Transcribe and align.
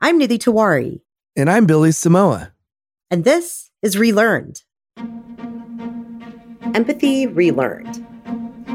I'm 0.00 0.20
Nidhi 0.20 0.38
Tewari. 0.38 1.00
And 1.34 1.50
I'm 1.50 1.66
Billy 1.66 1.90
Samoa. 1.90 2.52
And 3.10 3.24
this 3.24 3.72
is 3.82 3.96
Relearned. 3.96 4.62
Empathy 6.72 7.26
Relearned. 7.26 8.06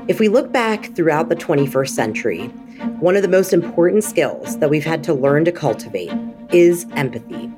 If 0.09 0.19
we 0.19 0.27
look 0.27 0.51
back 0.51 0.93
throughout 0.93 1.29
the 1.29 1.37
21st 1.37 1.89
century, 1.89 2.47
one 2.99 3.15
of 3.15 3.21
the 3.21 3.29
most 3.29 3.53
important 3.53 4.03
skills 4.03 4.59
that 4.59 4.69
we've 4.69 4.83
had 4.83 5.01
to 5.05 5.13
learn 5.13 5.45
to 5.45 5.53
cultivate 5.53 6.11
is 6.51 6.85
empathy. 6.97 7.49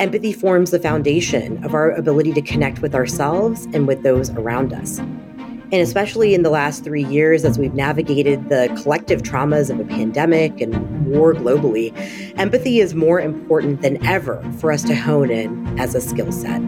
Empathy 0.00 0.32
forms 0.32 0.70
the 0.70 0.80
foundation 0.80 1.62
of 1.64 1.74
our 1.74 1.90
ability 1.90 2.32
to 2.32 2.40
connect 2.40 2.80
with 2.80 2.94
ourselves 2.94 3.66
and 3.74 3.86
with 3.86 4.02
those 4.02 4.30
around 4.30 4.72
us. 4.72 4.98
And 5.72 5.80
especially 5.80 6.34
in 6.34 6.42
the 6.42 6.50
last 6.50 6.84
three 6.84 7.04
years, 7.04 7.46
as 7.46 7.58
we've 7.58 7.72
navigated 7.72 8.50
the 8.50 8.68
collective 8.82 9.22
traumas 9.22 9.70
of 9.70 9.80
a 9.80 9.84
pandemic 9.84 10.60
and 10.60 11.06
war 11.06 11.32
globally, 11.32 11.94
empathy 12.38 12.80
is 12.80 12.94
more 12.94 13.18
important 13.18 13.80
than 13.80 14.04
ever 14.04 14.42
for 14.60 14.70
us 14.70 14.82
to 14.82 14.94
hone 14.94 15.30
in 15.30 15.80
as 15.80 15.94
a 15.94 16.00
skill 16.02 16.30
set. 16.30 16.60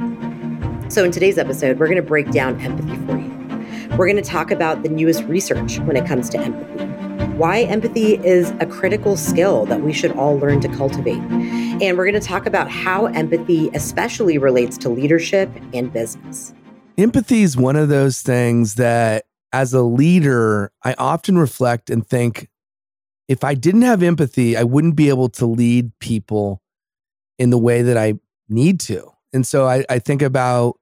So, 0.89 1.05
in 1.05 1.11
today's 1.13 1.37
episode, 1.37 1.79
we're 1.79 1.87
going 1.87 1.97
to 1.97 2.03
break 2.03 2.31
down 2.31 2.59
empathy 2.63 2.97
for 3.05 3.19
you. 3.19 3.97
We're 3.99 4.07
going 4.07 4.17
to 4.17 4.23
talk 4.23 4.51
about 4.51 4.83
the 4.83 4.89
newest 4.89 5.23
research 5.25 5.79
when 5.81 5.97
it 5.97 6.07
comes 6.07 6.31
to 6.31 6.39
empathy, 6.39 6.87
why 7.37 7.61
empathy 7.61 8.15
is 8.27 8.53
a 8.61 8.65
critical 8.65 9.19
skill 9.19 9.67
that 9.67 9.83
we 9.83 9.93
should 9.93 10.13
all 10.13 10.39
learn 10.39 10.63
to 10.63 10.69
cultivate. 10.69 11.21
And 11.83 11.99
we're 11.99 12.11
going 12.11 12.19
to 12.19 12.27
talk 12.27 12.47
about 12.47 12.71
how 12.71 13.07
empathy 13.07 13.69
especially 13.75 14.39
relates 14.39 14.79
to 14.79 14.89
leadership 14.89 15.51
and 15.75 15.93
business. 15.93 16.55
Empathy 16.97 17.43
is 17.43 17.57
one 17.57 17.75
of 17.75 17.89
those 17.89 18.23
things 18.23 18.77
that, 18.77 19.25
as 19.53 19.75
a 19.75 19.83
leader, 19.83 20.73
I 20.85 20.95
often 20.95 21.37
reflect 21.37 21.91
and 21.91 22.07
think 22.07 22.49
if 23.29 23.43
I 23.43 23.55
didn't 23.55 23.83
have 23.83 24.03
empathy, 24.03 24.57
I 24.57 24.63
wouldn't 24.63 24.97
be 24.97 25.09
able 25.09 25.29
to 25.31 25.47
lead 25.47 25.91
people 25.99 26.63
in 27.39 27.51
the 27.51 27.59
way 27.59 27.83
that 27.83 27.97
I 27.97 28.15
need 28.49 28.79
to. 28.81 29.11
And 29.33 29.47
so 29.47 29.67
I, 29.67 29.85
I 29.89 29.99
think 29.99 30.23
about 30.23 30.79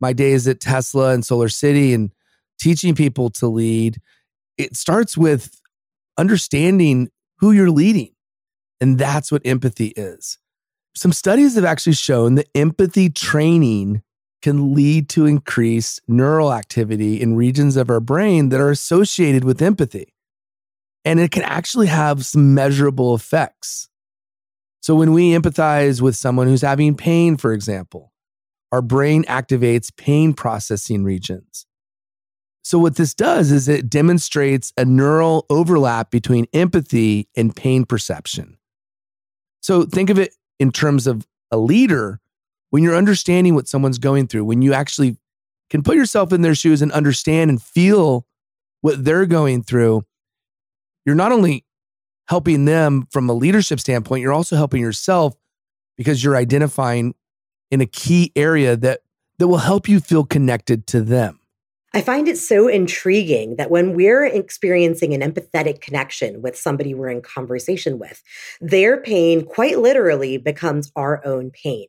my 0.00 0.14
days 0.14 0.48
at 0.48 0.60
Tesla 0.60 1.12
and 1.12 1.22
SolarCity 1.22 1.94
and 1.94 2.10
teaching 2.58 2.94
people 2.94 3.28
to 3.30 3.46
lead. 3.46 4.00
It 4.56 4.76
starts 4.76 5.16
with 5.16 5.60
understanding 6.16 7.10
who 7.38 7.52
you're 7.52 7.70
leading. 7.70 8.12
And 8.80 8.98
that's 8.98 9.30
what 9.30 9.42
empathy 9.44 9.88
is. 9.88 10.38
Some 10.94 11.12
studies 11.12 11.54
have 11.56 11.64
actually 11.64 11.94
shown 11.94 12.36
that 12.36 12.48
empathy 12.54 13.10
training 13.10 14.02
can 14.42 14.74
lead 14.74 15.08
to 15.10 15.26
increased 15.26 16.00
neural 16.08 16.52
activity 16.52 17.20
in 17.20 17.36
regions 17.36 17.76
of 17.76 17.90
our 17.90 18.00
brain 18.00 18.48
that 18.48 18.60
are 18.60 18.70
associated 18.70 19.44
with 19.44 19.62
empathy. 19.62 20.14
And 21.04 21.20
it 21.20 21.30
can 21.30 21.42
actually 21.42 21.86
have 21.86 22.24
some 22.24 22.54
measurable 22.54 23.14
effects. 23.14 23.88
So, 24.82 24.94
when 24.94 25.12
we 25.12 25.32
empathize 25.32 26.00
with 26.00 26.16
someone 26.16 26.46
who's 26.46 26.62
having 26.62 26.94
pain, 26.94 27.36
for 27.36 27.52
example, 27.52 28.12
our 28.72 28.82
brain 28.82 29.24
activates 29.24 29.94
pain 29.94 30.32
processing 30.32 31.04
regions. 31.04 31.66
So, 32.62 32.78
what 32.78 32.96
this 32.96 33.14
does 33.14 33.50
is 33.50 33.68
it 33.68 33.90
demonstrates 33.90 34.72
a 34.76 34.84
neural 34.84 35.46
overlap 35.50 36.10
between 36.10 36.46
empathy 36.52 37.28
and 37.36 37.54
pain 37.54 37.84
perception. 37.84 38.58
So, 39.60 39.84
think 39.84 40.10
of 40.10 40.18
it 40.18 40.34
in 40.58 40.70
terms 40.70 41.06
of 41.06 41.26
a 41.50 41.58
leader 41.58 42.19
when 42.70 42.82
you're 42.82 42.96
understanding 42.96 43.54
what 43.54 43.68
someone's 43.68 43.98
going 43.98 44.26
through, 44.26 44.44
when 44.44 44.62
you 44.62 44.72
actually 44.72 45.16
can 45.68 45.82
put 45.82 45.96
yourself 45.96 46.32
in 46.32 46.42
their 46.42 46.54
shoes 46.54 46.82
and 46.82 46.90
understand 46.92 47.50
and 47.50 47.62
feel 47.62 48.26
what 48.80 49.04
they're 49.04 49.26
going 49.26 49.62
through, 49.62 50.04
you're 51.04 51.14
not 51.14 51.32
only 51.32 51.64
helping 52.28 52.64
them 52.64 53.06
from 53.10 53.28
a 53.28 53.32
leadership 53.32 53.80
standpoint, 53.80 54.22
you're 54.22 54.32
also 54.32 54.56
helping 54.56 54.80
yourself 54.80 55.34
because 55.96 56.24
you're 56.24 56.36
identifying 56.36 57.14
in 57.70 57.80
a 57.80 57.86
key 57.86 58.32
area 58.34 58.76
that 58.76 59.00
that 59.38 59.48
will 59.48 59.58
help 59.58 59.88
you 59.88 60.00
feel 60.00 60.24
connected 60.24 60.86
to 60.86 61.00
them. 61.00 61.40
I 61.92 62.02
find 62.02 62.28
it 62.28 62.38
so 62.38 62.68
intriguing 62.68 63.56
that 63.56 63.70
when 63.70 63.94
we're 63.94 64.24
experiencing 64.24 65.12
an 65.14 65.22
empathetic 65.22 65.80
connection 65.80 66.42
with 66.42 66.56
somebody 66.56 66.94
we're 66.94 67.08
in 67.08 67.22
conversation 67.22 67.98
with, 67.98 68.22
their 68.60 69.00
pain 69.00 69.44
quite 69.44 69.78
literally 69.78 70.36
becomes 70.36 70.92
our 70.94 71.24
own 71.26 71.50
pain 71.50 71.86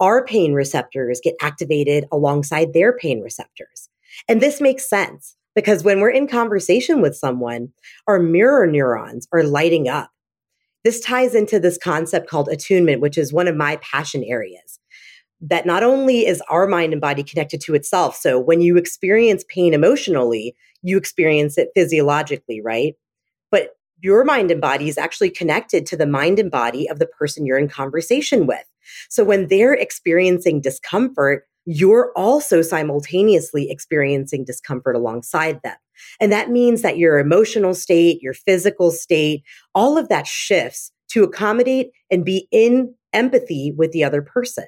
our 0.00 0.24
pain 0.24 0.52
receptors 0.52 1.20
get 1.22 1.34
activated 1.40 2.06
alongside 2.12 2.72
their 2.72 2.96
pain 2.96 3.20
receptors. 3.20 3.88
And 4.28 4.40
this 4.40 4.60
makes 4.60 4.88
sense 4.88 5.36
because 5.54 5.82
when 5.82 6.00
we're 6.00 6.10
in 6.10 6.28
conversation 6.28 7.00
with 7.00 7.16
someone, 7.16 7.72
our 8.06 8.18
mirror 8.18 8.66
neurons 8.66 9.26
are 9.32 9.42
lighting 9.42 9.88
up. 9.88 10.10
This 10.84 11.00
ties 11.00 11.34
into 11.34 11.58
this 11.58 11.78
concept 11.78 12.28
called 12.28 12.48
attunement, 12.48 13.00
which 13.00 13.18
is 13.18 13.32
one 13.32 13.48
of 13.48 13.56
my 13.56 13.76
passion 13.76 14.24
areas. 14.24 14.78
That 15.40 15.66
not 15.66 15.82
only 15.82 16.26
is 16.26 16.42
our 16.48 16.66
mind 16.66 16.92
and 16.92 17.00
body 17.00 17.22
connected 17.22 17.60
to 17.62 17.74
itself, 17.74 18.16
so 18.16 18.38
when 18.38 18.60
you 18.60 18.76
experience 18.76 19.44
pain 19.48 19.74
emotionally, 19.74 20.54
you 20.82 20.96
experience 20.96 21.58
it 21.58 21.70
physiologically, 21.74 22.60
right? 22.60 22.94
But 23.50 23.70
your 24.00 24.24
mind 24.24 24.50
and 24.50 24.60
body 24.60 24.88
is 24.88 24.98
actually 24.98 25.30
connected 25.30 25.86
to 25.86 25.96
the 25.96 26.06
mind 26.06 26.38
and 26.38 26.50
body 26.50 26.88
of 26.88 26.98
the 26.98 27.06
person 27.06 27.44
you're 27.44 27.58
in 27.58 27.68
conversation 27.68 28.46
with. 28.46 28.64
So 29.08 29.24
when 29.24 29.48
they're 29.48 29.74
experiencing 29.74 30.60
discomfort, 30.60 31.44
you're 31.64 32.12
also 32.16 32.62
simultaneously 32.62 33.70
experiencing 33.70 34.44
discomfort 34.44 34.96
alongside 34.96 35.60
them. 35.62 35.76
And 36.20 36.32
that 36.32 36.50
means 36.50 36.82
that 36.82 36.96
your 36.96 37.18
emotional 37.18 37.74
state, 37.74 38.22
your 38.22 38.32
physical 38.32 38.90
state, 38.90 39.42
all 39.74 39.98
of 39.98 40.08
that 40.08 40.26
shifts 40.26 40.92
to 41.08 41.24
accommodate 41.24 41.90
and 42.10 42.24
be 42.24 42.48
in 42.50 42.94
empathy 43.12 43.72
with 43.76 43.92
the 43.92 44.04
other 44.04 44.22
person. 44.22 44.66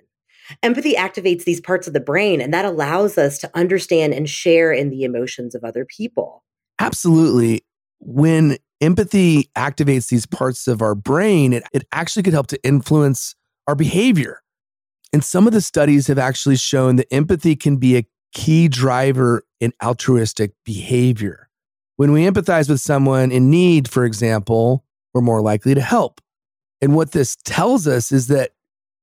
Empathy 0.63 0.95
activates 0.95 1.45
these 1.45 1.61
parts 1.61 1.87
of 1.87 1.93
the 1.93 2.01
brain, 2.01 2.41
and 2.41 2.53
that 2.53 2.65
allows 2.65 3.17
us 3.17 3.39
to 3.39 3.51
understand 3.55 4.13
and 4.13 4.29
share 4.29 4.73
in 4.73 4.91
the 4.91 5.05
emotions 5.05 5.55
of 5.55 5.65
other 5.65 5.85
people. 5.85 6.45
Absolutely. 6.81 7.63
When 8.01 8.57
empathy 8.81 9.51
activates 9.57 10.09
these 10.09 10.27
parts 10.27 10.67
of 10.67 10.83
our 10.83 10.95
brain, 10.95 11.53
it, 11.53 11.63
it 11.73 11.85
actually 11.93 12.25
could 12.25 12.33
help 12.33 12.49
to 12.49 12.63
influence 12.65 13.35
our 13.71 13.77
behavior. 13.77 14.43
And 15.13 15.23
some 15.23 15.47
of 15.47 15.53
the 15.53 15.61
studies 15.61 16.09
have 16.09 16.19
actually 16.19 16.57
shown 16.57 16.97
that 16.97 17.07
empathy 17.13 17.55
can 17.55 17.77
be 17.77 17.97
a 17.97 18.07
key 18.33 18.67
driver 18.67 19.45
in 19.61 19.73
altruistic 19.81 20.55
behavior. 20.65 21.49
When 21.95 22.11
we 22.11 22.25
empathize 22.25 22.69
with 22.69 22.81
someone 22.81 23.31
in 23.31 23.49
need, 23.49 23.89
for 23.89 24.05
example, 24.05 24.85
we're 25.15 25.21
more 25.21 25.41
likely 25.41 25.75
to 25.75 25.81
help. 25.81 26.21
And 26.81 26.97
what 26.97 27.13
this 27.13 27.37
tells 27.45 27.87
us 27.87 28.11
is 28.11 28.27
that 28.27 28.51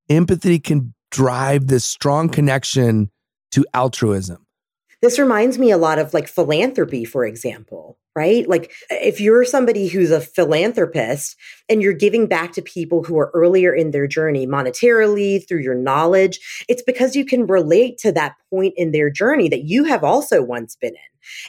empathy 0.10 0.60
can 0.60 0.94
drive 1.12 1.68
this 1.68 1.86
strong 1.86 2.28
connection 2.28 3.10
to 3.52 3.66
altruism. 3.74 4.46
This 5.02 5.18
reminds 5.18 5.58
me 5.58 5.72
a 5.72 5.78
lot 5.78 5.98
of 5.98 6.14
like 6.14 6.28
philanthropy, 6.28 7.06
for 7.06 7.24
example, 7.24 8.00
right? 8.18 8.50
Like 8.50 8.72
if 8.90 9.22
you're 9.22 9.46
somebody 9.46 9.88
who's 9.88 10.10
a 10.10 10.20
philanthropist 10.20 11.36
and 11.70 11.84
you're 11.84 11.94
giving 11.94 12.26
back 12.26 12.52
to 12.54 12.64
people 12.64 13.04
who 13.04 13.16
are 13.20 13.30
earlier 13.36 13.72
in 13.72 13.92
their 13.92 14.08
journey 14.08 14.48
monetarily 14.48 15.48
through 15.48 15.62
your 15.62 15.76
knowledge, 15.76 16.66
it's 16.68 16.82
because 16.82 17.16
you 17.16 17.24
can 17.24 17.46
relate 17.46 18.00
to 18.00 18.12
that 18.14 18.34
point 18.50 18.74
in 18.76 18.92
their 18.92 19.12
journey 19.12 19.50
that 19.50 19.66
you 19.66 19.84
have 19.84 20.04
also 20.04 20.42
once 20.42 20.76
been 20.76 20.96
in. 20.96 21.00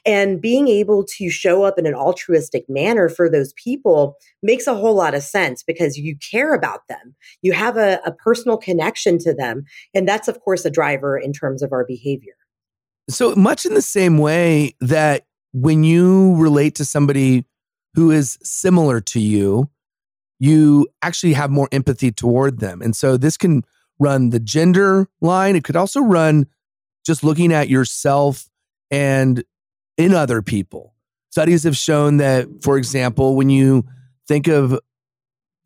And 0.04 0.42
being 0.42 0.68
able 0.68 1.06
to 1.16 1.30
show 1.30 1.62
up 1.62 1.78
in 1.78 1.86
an 1.86 1.94
altruistic 1.94 2.68
manner 2.68 3.08
for 3.08 3.30
those 3.30 3.54
people 3.54 4.16
makes 4.42 4.66
a 4.66 4.74
whole 4.74 4.94
lot 4.94 5.14
of 5.14 5.22
sense 5.22 5.62
because 5.62 5.96
you 5.96 6.16
care 6.30 6.52
about 6.52 6.86
them. 6.88 7.14
You 7.40 7.52
have 7.52 7.78
a, 7.78 7.98
a 8.04 8.12
personal 8.12 8.58
connection 8.58 9.16
to 9.20 9.32
them. 9.32 9.64
And 9.94 10.06
that's, 10.06 10.28
of 10.28 10.40
course, 10.40 10.66
a 10.66 10.70
driver 10.70 11.16
in 11.16 11.32
terms 11.32 11.62
of 11.62 11.72
our 11.72 11.86
behavior. 11.86 12.34
So 13.08 13.34
much 13.36 13.64
in 13.64 13.72
the 13.72 13.80
same 13.80 14.18
way 14.18 14.74
that 14.80 15.24
when 15.52 15.84
you 15.84 16.36
relate 16.36 16.74
to 16.76 16.84
somebody 16.84 17.44
who 17.94 18.10
is 18.10 18.38
similar 18.42 19.00
to 19.00 19.20
you, 19.20 19.70
you 20.38 20.86
actually 21.02 21.32
have 21.32 21.50
more 21.50 21.68
empathy 21.72 22.12
toward 22.12 22.60
them. 22.60 22.80
And 22.80 22.94
so 22.94 23.16
this 23.16 23.36
can 23.36 23.64
run 23.98 24.30
the 24.30 24.38
gender 24.38 25.08
line. 25.20 25.56
It 25.56 25.64
could 25.64 25.76
also 25.76 26.00
run 26.00 26.46
just 27.04 27.24
looking 27.24 27.52
at 27.52 27.68
yourself 27.68 28.48
and 28.90 29.42
in 29.96 30.14
other 30.14 30.42
people. 30.42 30.94
Studies 31.30 31.64
have 31.64 31.76
shown 31.76 32.18
that, 32.18 32.46
for 32.62 32.78
example, 32.78 33.36
when 33.36 33.50
you 33.50 33.84
think 34.26 34.46
of 34.46 34.78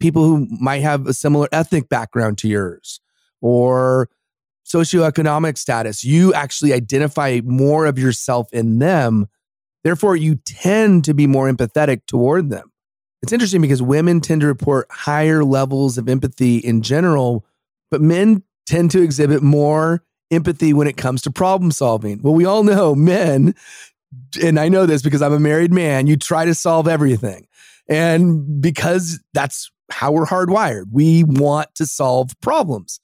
people 0.01 0.25
who 0.25 0.47
might 0.61 0.83
have 0.83 1.07
a 1.07 1.13
similar 1.13 1.49
ethnic 1.53 1.89
background 1.89 2.39
to 2.39 2.49
yours 2.49 3.01
or 3.41 4.09
socioeconomic 4.67 5.59
status, 5.59 6.03
you 6.03 6.33
actually 6.35 6.73
identify 6.73 7.41
more 7.45 7.87
of 7.87 7.99
yourself 7.99 8.53
in 8.53 8.79
them. 8.79 9.27
Therefore, 9.85 10.17
you 10.17 10.37
tend 10.37 11.05
to 11.05 11.15
be 11.15 11.27
more 11.27 11.51
empathetic 11.51 12.07
toward 12.07 12.51
them. 12.51 12.71
It's 13.23 13.33
interesting 13.33 13.61
because 13.61 13.83
women 13.83 14.21
tend 14.21 14.41
to 14.41 14.47
report 14.47 14.87
higher 14.91 15.45
levels 15.45 15.99
of 15.99 16.09
empathy 16.09 16.59
in 16.59 16.83
general, 16.83 17.45
but 17.91 18.01
men 18.01 18.43
tend 18.67 18.91
to 18.93 19.03
exhibit 19.03 19.43
more 19.43 20.05
empathy 20.31 20.73
when 20.73 20.87
it 20.87 20.97
comes 20.97 21.23
to 21.23 21.31
problem 21.31 21.71
solving. 21.71 22.21
Well, 22.23 22.35
we 22.35 22.45
all 22.45 22.65
know 22.65 22.95
men, 22.97 23.55
and 24.43 24.59
I 24.59 24.69
know 24.69 24.87
this 24.87 25.03
because 25.03 25.23
I'm 25.23 25.33
a 25.33 25.41
married 25.41 25.73
man, 25.73 26.07
you 26.07 26.17
try 26.17 26.45
to 26.45 26.55
solve 26.55 26.89
everything. 26.89 27.47
And 27.89 28.61
because 28.61 29.21
that's 29.35 29.71
how 29.91 30.13
we're 30.13 30.27
hardwired. 30.27 30.87
We 30.91 31.25
want 31.25 31.75
to 31.77 31.87
solve 31.87 32.31
problems. 32.41 33.01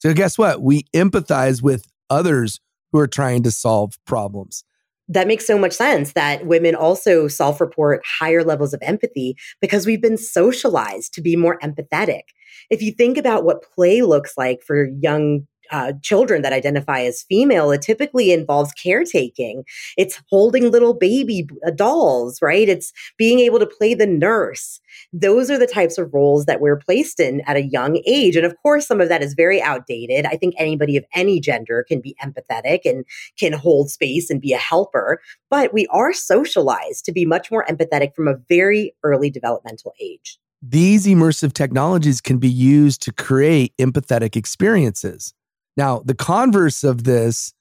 So, 0.00 0.12
guess 0.12 0.36
what? 0.36 0.60
We 0.60 0.84
empathize 0.94 1.62
with 1.62 1.86
others 2.10 2.60
who 2.90 2.98
are 2.98 3.06
trying 3.06 3.42
to 3.44 3.50
solve 3.50 3.94
problems. 4.06 4.64
That 5.12 5.26
makes 5.26 5.46
so 5.46 5.58
much 5.58 5.72
sense 5.72 6.14
that 6.14 6.46
women 6.46 6.74
also 6.74 7.28
self 7.28 7.60
report 7.60 8.02
higher 8.18 8.42
levels 8.42 8.72
of 8.72 8.80
empathy 8.82 9.36
because 9.60 9.84
we've 9.84 10.00
been 10.00 10.16
socialized 10.16 11.12
to 11.14 11.20
be 11.20 11.36
more 11.36 11.58
empathetic. 11.58 12.22
If 12.70 12.80
you 12.80 12.92
think 12.92 13.18
about 13.18 13.44
what 13.44 13.62
play 13.74 14.00
looks 14.02 14.34
like 14.38 14.62
for 14.62 14.88
young 15.00 15.46
uh, 15.72 15.94
children 16.02 16.42
that 16.42 16.52
identify 16.52 17.00
as 17.00 17.22
female, 17.22 17.70
it 17.70 17.82
typically 17.82 18.30
involves 18.30 18.72
caretaking. 18.72 19.64
It's 19.96 20.22
holding 20.28 20.70
little 20.70 20.94
baby 20.94 21.48
uh, 21.66 21.70
dolls, 21.70 22.38
right? 22.40 22.68
It's 22.68 22.92
being 23.16 23.40
able 23.40 23.58
to 23.58 23.66
play 23.66 23.94
the 23.94 24.06
nurse. 24.06 24.80
Those 25.12 25.50
are 25.50 25.58
the 25.58 25.66
types 25.66 25.98
of 25.98 26.12
roles 26.12 26.44
that 26.44 26.60
we're 26.60 26.76
placed 26.76 27.18
in 27.18 27.40
at 27.46 27.56
a 27.56 27.62
young 27.62 28.02
age. 28.06 28.36
And 28.36 28.46
of 28.46 28.54
course, 28.62 28.86
some 28.86 29.00
of 29.00 29.08
that 29.08 29.22
is 29.22 29.34
very 29.34 29.60
outdated. 29.60 30.26
I 30.26 30.36
think 30.36 30.54
anybody 30.58 30.96
of 30.96 31.04
any 31.14 31.40
gender 31.40 31.84
can 31.88 32.00
be 32.00 32.14
empathetic 32.22 32.80
and 32.84 33.04
can 33.38 33.52
hold 33.52 33.90
space 33.90 34.30
and 34.30 34.40
be 34.40 34.52
a 34.52 34.58
helper, 34.58 35.20
but 35.50 35.72
we 35.72 35.86
are 35.86 36.12
socialized 36.12 37.04
to 37.06 37.12
be 37.12 37.24
much 37.24 37.50
more 37.50 37.64
empathetic 37.68 38.14
from 38.14 38.28
a 38.28 38.36
very 38.48 38.94
early 39.02 39.30
developmental 39.30 39.94
age. 40.00 40.38
These 40.62 41.06
immersive 41.06 41.54
technologies 41.54 42.20
can 42.20 42.38
be 42.38 42.48
used 42.48 43.02
to 43.02 43.12
create 43.12 43.76
empathetic 43.78 44.36
experiences. 44.36 45.34
Now, 45.76 46.02
the 46.04 46.14
converse 46.14 46.84
of 46.84 47.04
this 47.04 47.52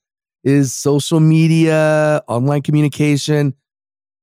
is 0.43 0.73
social 0.73 1.19
media, 1.19 2.23
online 2.27 2.61
communication 2.61 3.53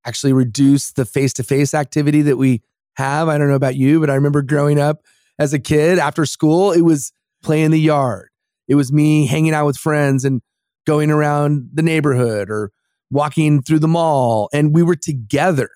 actually 0.05 0.33
reduce 0.33 0.93
the 0.93 1.05
face 1.05 1.33
to 1.35 1.43
face 1.43 1.75
activity 1.75 2.23
that 2.23 2.37
we 2.37 2.63
have. 2.97 3.29
I 3.29 3.39
don't 3.39 3.49
know 3.49 3.55
about 3.55 3.77
you, 3.77 4.01
but 4.01 4.11
I 4.11 4.15
remember 4.15 4.43
growing 4.43 4.81
up 4.81 5.03
as 5.39 5.53
a 5.53 5.59
kid 5.59 5.99
after 5.99 6.27
school, 6.27 6.73
it 6.73 6.81
was 6.81 7.13
play 7.43 7.63
in 7.63 7.71
the 7.71 7.81
yard. 7.81 8.29
It 8.67 8.75
was 8.75 8.93
me 8.93 9.27
hanging 9.27 9.55
out 9.55 9.67
with 9.67 9.77
friends 9.77 10.25
and 10.25 10.43
going 10.87 11.11
around 11.11 11.71
the 11.73 11.83
neighborhood 11.83 12.51
or 12.51 12.73
walking 13.11 13.63
through 13.63 13.79
the 13.79 13.89
mall, 13.89 14.49
and 14.53 14.75
we 14.75 14.83
were 14.83 14.97
together. 14.97 15.71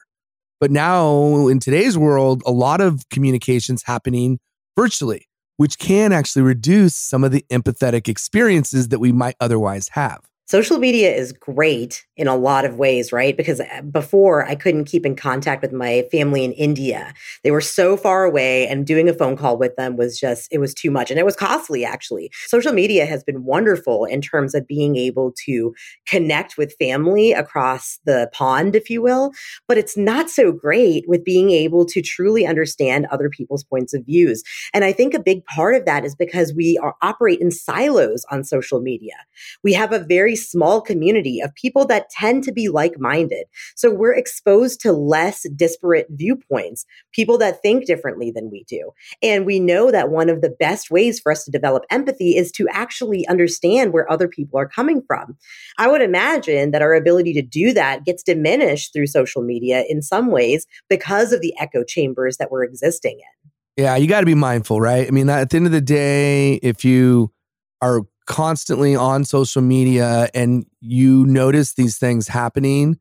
But 0.60 0.70
now 0.70 1.48
in 1.48 1.58
today's 1.58 1.96
world, 1.96 2.42
a 2.46 2.52
lot 2.52 2.80
of 2.80 3.08
communications 3.10 3.82
happening 3.84 4.38
virtually 4.76 5.28
which 5.62 5.78
can 5.78 6.10
actually 6.12 6.42
reduce 6.42 6.92
some 6.92 7.22
of 7.22 7.30
the 7.30 7.46
empathetic 7.48 8.08
experiences 8.08 8.88
that 8.88 8.98
we 8.98 9.12
might 9.12 9.36
otherwise 9.38 9.90
have. 9.90 10.28
Social 10.46 10.78
media 10.78 11.14
is 11.14 11.32
great 11.32 12.04
in 12.16 12.26
a 12.26 12.36
lot 12.36 12.64
of 12.64 12.76
ways, 12.76 13.12
right? 13.12 13.36
Because 13.36 13.60
uh, 13.60 13.82
before 13.90 14.44
I 14.46 14.54
couldn't 14.54 14.84
keep 14.84 15.06
in 15.06 15.16
contact 15.16 15.62
with 15.62 15.72
my 15.72 16.04
family 16.10 16.44
in 16.44 16.52
India. 16.52 17.14
They 17.44 17.50
were 17.52 17.60
so 17.60 17.96
far 17.96 18.24
away 18.24 18.66
and 18.66 18.84
doing 18.84 19.08
a 19.08 19.14
phone 19.14 19.36
call 19.36 19.56
with 19.56 19.76
them 19.76 19.96
was 19.96 20.18
just, 20.18 20.48
it 20.52 20.58
was 20.58 20.74
too 20.74 20.90
much 20.90 21.10
and 21.10 21.18
it 21.18 21.24
was 21.24 21.36
costly 21.36 21.84
actually. 21.84 22.30
Social 22.46 22.72
media 22.72 23.06
has 23.06 23.24
been 23.24 23.44
wonderful 23.44 24.04
in 24.04 24.20
terms 24.20 24.54
of 24.54 24.66
being 24.66 24.96
able 24.96 25.32
to 25.46 25.72
connect 26.06 26.58
with 26.58 26.74
family 26.78 27.32
across 27.32 27.98
the 28.04 28.28
pond, 28.34 28.74
if 28.76 28.90
you 28.90 29.00
will, 29.00 29.30
but 29.68 29.78
it's 29.78 29.96
not 29.96 30.28
so 30.28 30.52
great 30.52 31.04
with 31.08 31.24
being 31.24 31.50
able 31.50 31.86
to 31.86 32.02
truly 32.02 32.46
understand 32.46 33.06
other 33.06 33.30
people's 33.30 33.64
points 33.64 33.94
of 33.94 34.04
views. 34.04 34.42
And 34.74 34.84
I 34.84 34.92
think 34.92 35.14
a 35.14 35.20
big 35.20 35.46
part 35.46 35.76
of 35.76 35.86
that 35.86 36.04
is 36.04 36.14
because 36.14 36.52
we 36.52 36.78
are 36.82 36.94
operate 37.00 37.40
in 37.40 37.50
silos 37.50 38.26
on 38.30 38.44
social 38.44 38.80
media. 38.80 39.14
We 39.62 39.72
have 39.72 39.92
a 39.92 40.00
very 40.00 40.36
small 40.50 40.80
community 40.80 41.40
of 41.40 41.54
people 41.54 41.86
that 41.86 42.10
tend 42.10 42.44
to 42.44 42.52
be 42.52 42.68
like 42.68 42.98
minded. 42.98 43.46
So 43.76 43.90
we're 43.90 44.14
exposed 44.14 44.80
to 44.80 44.92
less 44.92 45.46
disparate 45.56 46.06
viewpoints, 46.10 46.84
people 47.12 47.38
that 47.38 47.62
think 47.62 47.86
differently 47.86 48.30
than 48.30 48.50
we 48.50 48.64
do. 48.68 48.90
And 49.22 49.46
we 49.46 49.60
know 49.60 49.90
that 49.90 50.10
one 50.10 50.28
of 50.28 50.40
the 50.40 50.50
best 50.50 50.90
ways 50.90 51.20
for 51.20 51.32
us 51.32 51.44
to 51.44 51.50
develop 51.50 51.84
empathy 51.90 52.36
is 52.36 52.52
to 52.52 52.68
actually 52.70 53.26
understand 53.28 53.92
where 53.92 54.10
other 54.10 54.28
people 54.28 54.58
are 54.58 54.68
coming 54.68 55.02
from. 55.06 55.36
I 55.78 55.88
would 55.88 56.02
imagine 56.02 56.70
that 56.72 56.82
our 56.82 56.94
ability 56.94 57.32
to 57.34 57.42
do 57.42 57.72
that 57.72 58.04
gets 58.04 58.22
diminished 58.22 58.92
through 58.92 59.06
social 59.06 59.42
media 59.42 59.84
in 59.88 60.02
some 60.02 60.30
ways 60.30 60.66
because 60.88 61.32
of 61.32 61.40
the 61.40 61.54
echo 61.58 61.84
chambers 61.84 62.36
that 62.36 62.50
we're 62.50 62.64
existing 62.64 63.18
in. 63.18 63.82
Yeah, 63.82 63.96
you 63.96 64.06
got 64.06 64.20
to 64.20 64.26
be 64.26 64.34
mindful, 64.34 64.80
right? 64.80 65.06
I 65.06 65.10
mean, 65.10 65.30
at 65.30 65.50
the 65.50 65.56
end 65.56 65.66
of 65.66 65.72
the 65.72 65.80
day, 65.80 66.54
if 66.56 66.84
you 66.84 67.32
are 67.80 68.02
constantly 68.26 68.94
on 68.94 69.24
social 69.24 69.62
media 69.62 70.28
and 70.34 70.66
you 70.80 71.26
notice 71.26 71.74
these 71.74 71.98
things 71.98 72.28
happening 72.28 72.98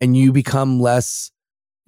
and 0.00 0.16
you 0.16 0.32
become 0.32 0.80
less 0.80 1.30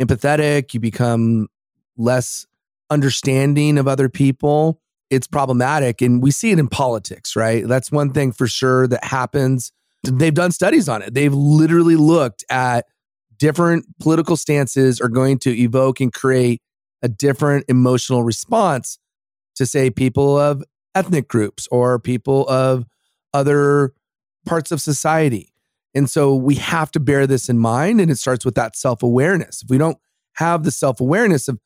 empathetic, 0.00 0.74
you 0.74 0.80
become 0.80 1.48
less 1.96 2.46
understanding 2.90 3.78
of 3.78 3.88
other 3.88 4.08
people, 4.08 4.80
it's 5.10 5.26
problematic. 5.26 6.02
And 6.02 6.22
we 6.22 6.30
see 6.30 6.50
it 6.50 6.58
in 6.58 6.68
politics, 6.68 7.36
right? 7.36 7.66
That's 7.66 7.90
one 7.90 8.12
thing 8.12 8.32
for 8.32 8.46
sure 8.46 8.86
that 8.88 9.04
happens. 9.04 9.72
They've 10.02 10.34
done 10.34 10.52
studies 10.52 10.88
on 10.88 11.02
it. 11.02 11.14
They've 11.14 11.32
literally 11.32 11.96
looked 11.96 12.44
at 12.50 12.86
different 13.38 13.86
political 14.00 14.36
stances 14.36 15.00
are 15.00 15.08
going 15.08 15.38
to 15.40 15.56
evoke 15.56 16.00
and 16.00 16.12
create 16.12 16.60
a 17.02 17.08
different 17.08 17.64
emotional 17.68 18.22
response 18.22 18.98
to 19.56 19.66
say 19.66 19.90
people 19.90 20.38
of 20.38 20.62
ethnic 20.94 21.28
groups 21.28 21.68
or 21.70 21.98
people 21.98 22.48
of 22.48 22.84
other 23.32 23.92
parts 24.46 24.70
of 24.70 24.80
society. 24.80 25.52
And 25.94 26.10
so 26.10 26.34
we 26.34 26.56
have 26.56 26.90
to 26.92 27.00
bear 27.00 27.26
this 27.26 27.48
in 27.48 27.58
mind. 27.58 28.00
And 28.00 28.10
it 28.10 28.16
starts 28.16 28.44
with 28.44 28.54
that 28.56 28.76
self 28.76 29.02
awareness. 29.02 29.62
If 29.62 29.70
we 29.70 29.78
don't 29.78 29.98
have 30.34 30.64
the 30.64 30.70
self 30.70 31.00
awareness 31.00 31.48
of 31.48 31.58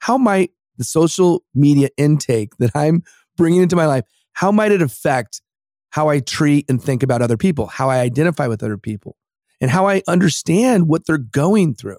how 0.00 0.18
might 0.18 0.50
the 0.78 0.84
social 0.84 1.44
media 1.54 1.88
intake 1.96 2.56
that 2.58 2.70
I'm 2.74 3.02
bringing 3.36 3.62
into 3.62 3.76
my 3.76 3.86
life, 3.86 4.04
how 4.34 4.50
might 4.50 4.72
it 4.72 4.82
affect 4.82 5.42
how 5.90 6.08
I 6.08 6.20
treat 6.20 6.68
and 6.70 6.82
think 6.82 7.02
about 7.02 7.20
other 7.20 7.36
people, 7.36 7.66
how 7.66 7.90
I 7.90 7.98
identify 7.98 8.46
with 8.46 8.62
other 8.62 8.78
people, 8.78 9.16
and 9.60 9.70
how 9.70 9.86
I 9.86 10.02
understand 10.08 10.88
what 10.88 11.06
they're 11.06 11.18
going 11.18 11.74
through. 11.74 11.98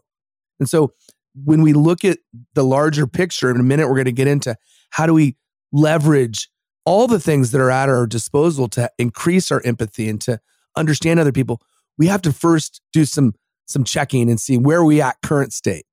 And 0.59 0.67
so 0.67 0.93
when 1.35 1.61
we 1.61 1.73
look 1.73 2.03
at 2.03 2.17
the 2.55 2.63
larger 2.63 3.05
picture, 3.05 3.51
in 3.51 3.59
a 3.59 3.63
minute, 3.63 3.87
we're 3.87 3.95
going 3.95 4.05
to 4.05 4.11
get 4.11 4.27
into 4.27 4.55
how 4.89 5.05
do 5.05 5.13
we 5.13 5.35
leverage 5.71 6.49
all 6.85 7.07
the 7.07 7.19
things 7.19 7.51
that 7.51 7.61
are 7.61 7.71
at 7.71 7.89
our 7.89 8.05
disposal 8.05 8.67
to 8.69 8.89
increase 8.97 9.51
our 9.51 9.61
empathy 9.63 10.09
and 10.09 10.19
to 10.21 10.39
understand 10.75 11.19
other 11.19 11.31
people, 11.31 11.61
we 11.97 12.07
have 12.07 12.21
to 12.23 12.33
first 12.33 12.81
do 12.91 13.05
some 13.05 13.33
some 13.65 13.83
checking 13.83 14.29
and 14.29 14.39
see 14.39 14.57
where 14.57 14.83
we 14.83 15.01
at 15.01 15.15
current 15.23 15.53
state. 15.53 15.85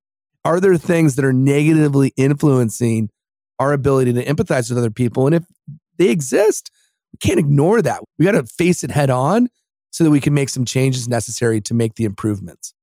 Are 0.45 0.59
there 0.59 0.77
things 0.77 1.17
that 1.17 1.25
are 1.25 1.33
negatively 1.33 2.13
influencing 2.17 3.11
our 3.59 3.73
ability 3.73 4.13
to 4.15 4.25
empathize 4.25 4.69
with 4.69 4.79
other 4.79 4.91
people? 4.91 5.27
And 5.27 5.37
if 5.37 5.45
they 5.99 6.09
exist, 6.09 6.71
we 7.13 7.19
can't 7.19 7.39
ignore 7.39 7.81
that. 7.83 8.03
We 8.19 8.25
got 8.25 8.33
to 8.33 8.45
face 8.45 8.83
it 8.83 8.91
head 8.91 9.09
on 9.09 9.49
so 9.91 10.03
that 10.03 10.11
we 10.11 10.21
can 10.21 10.35
make 10.35 10.49
some 10.49 10.65
changes 10.65 11.09
necessary 11.09 11.61
to 11.63 11.75
make 11.75 11.95
the 11.95 12.05
improvements. 12.05 12.75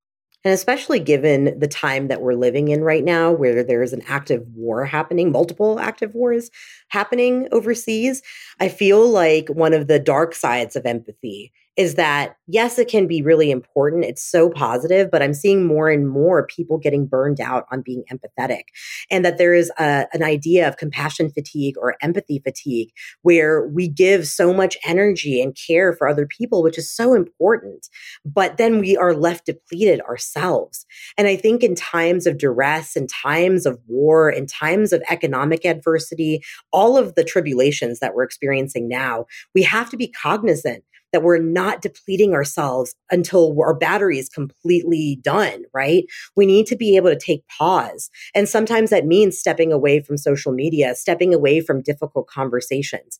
And 0.47 0.53
especially 0.53 1.01
given 1.01 1.59
the 1.59 1.67
time 1.67 2.07
that 2.07 2.21
we're 2.21 2.33
living 2.33 2.69
in 2.69 2.81
right 2.81 3.03
now, 3.03 3.33
where 3.33 3.63
there 3.63 3.83
is 3.83 3.91
an 3.91 4.01
active 4.07 4.47
war 4.55 4.85
happening, 4.85 5.29
multiple 5.29 5.77
active 5.77 6.15
wars 6.15 6.49
happening 6.87 7.49
overseas, 7.51 8.21
I 8.57 8.69
feel 8.69 9.09
like 9.09 9.49
one 9.49 9.73
of 9.73 9.87
the 9.87 9.99
dark 9.99 10.33
sides 10.33 10.77
of 10.77 10.85
empathy 10.85 11.51
is 11.77 11.93
that 11.93 12.35
yes, 12.47 12.79
it 12.79 12.87
can 12.87 13.07
be 13.07 13.21
really 13.21 13.51
important. 13.51 14.05
It's 14.05 14.23
so 14.23 14.49
positive, 14.49 15.11
but 15.11 15.21
I'm 15.21 15.33
seeing 15.33 15.65
more 15.65 15.89
and 15.89 16.09
more 16.09 16.47
people 16.47 16.77
getting 16.77 17.05
burned 17.05 17.39
out 17.39 17.65
on 17.71 17.81
being 17.81 18.03
empathetic. 18.11 18.63
And 19.11 19.23
that 19.23 19.37
there 19.37 19.53
is 19.53 19.71
a, 19.77 20.07
an 20.13 20.23
idea 20.23 20.67
of 20.67 20.77
compassion 20.77 21.29
fatigue 21.29 21.75
or 21.77 21.95
empathy 22.01 22.39
fatigue 22.39 22.89
where 23.21 23.67
we 23.67 23.87
give 23.87 24.27
so 24.27 24.53
much 24.53 24.77
energy 24.85 25.41
and 25.41 25.55
care 25.67 25.93
for 25.93 26.07
other 26.07 26.25
people, 26.25 26.63
which 26.63 26.77
is 26.77 26.91
so 26.91 27.13
important, 27.13 27.89
but 28.25 28.57
then 28.57 28.79
we 28.79 28.97
are 28.97 29.13
left 29.13 29.45
depleted 29.45 30.01
ourselves. 30.01 30.85
And 31.17 31.27
I 31.27 31.35
think 31.35 31.63
in 31.63 31.75
times 31.75 32.25
of 32.25 32.37
duress, 32.37 32.95
in 32.95 33.07
times 33.07 33.65
of 33.65 33.79
war, 33.87 34.29
in 34.29 34.47
times 34.47 34.93
of 34.93 35.03
economic 35.09 35.65
adversity, 35.65 36.43
all 36.71 36.97
of 36.97 37.15
the 37.15 37.23
tribulations 37.23 37.99
that 37.99 38.15
we're 38.15 38.23
experiencing 38.23 38.87
now, 38.87 39.25
we 39.53 39.63
have 39.63 39.89
to 39.91 39.97
be 39.97 40.07
cognizant 40.07 40.83
that 41.13 41.23
we're 41.23 41.39
not 41.39 41.81
depleting 41.81 42.33
ourselves 42.33 42.95
until 43.11 43.55
our 43.61 43.73
battery 43.73 44.19
is 44.19 44.29
completely 44.29 45.19
done, 45.21 45.63
right? 45.73 46.05
We 46.35 46.45
need 46.45 46.67
to 46.67 46.75
be 46.75 46.95
able 46.95 47.09
to 47.09 47.19
take 47.19 47.47
pause. 47.47 48.09
And 48.35 48.47
sometimes 48.47 48.89
that 48.89 49.05
means 49.05 49.37
stepping 49.37 49.71
away 49.71 50.01
from 50.01 50.17
social 50.17 50.51
media, 50.51 50.95
stepping 50.95 51.33
away 51.33 51.61
from 51.61 51.81
difficult 51.81 52.27
conversations. 52.27 53.19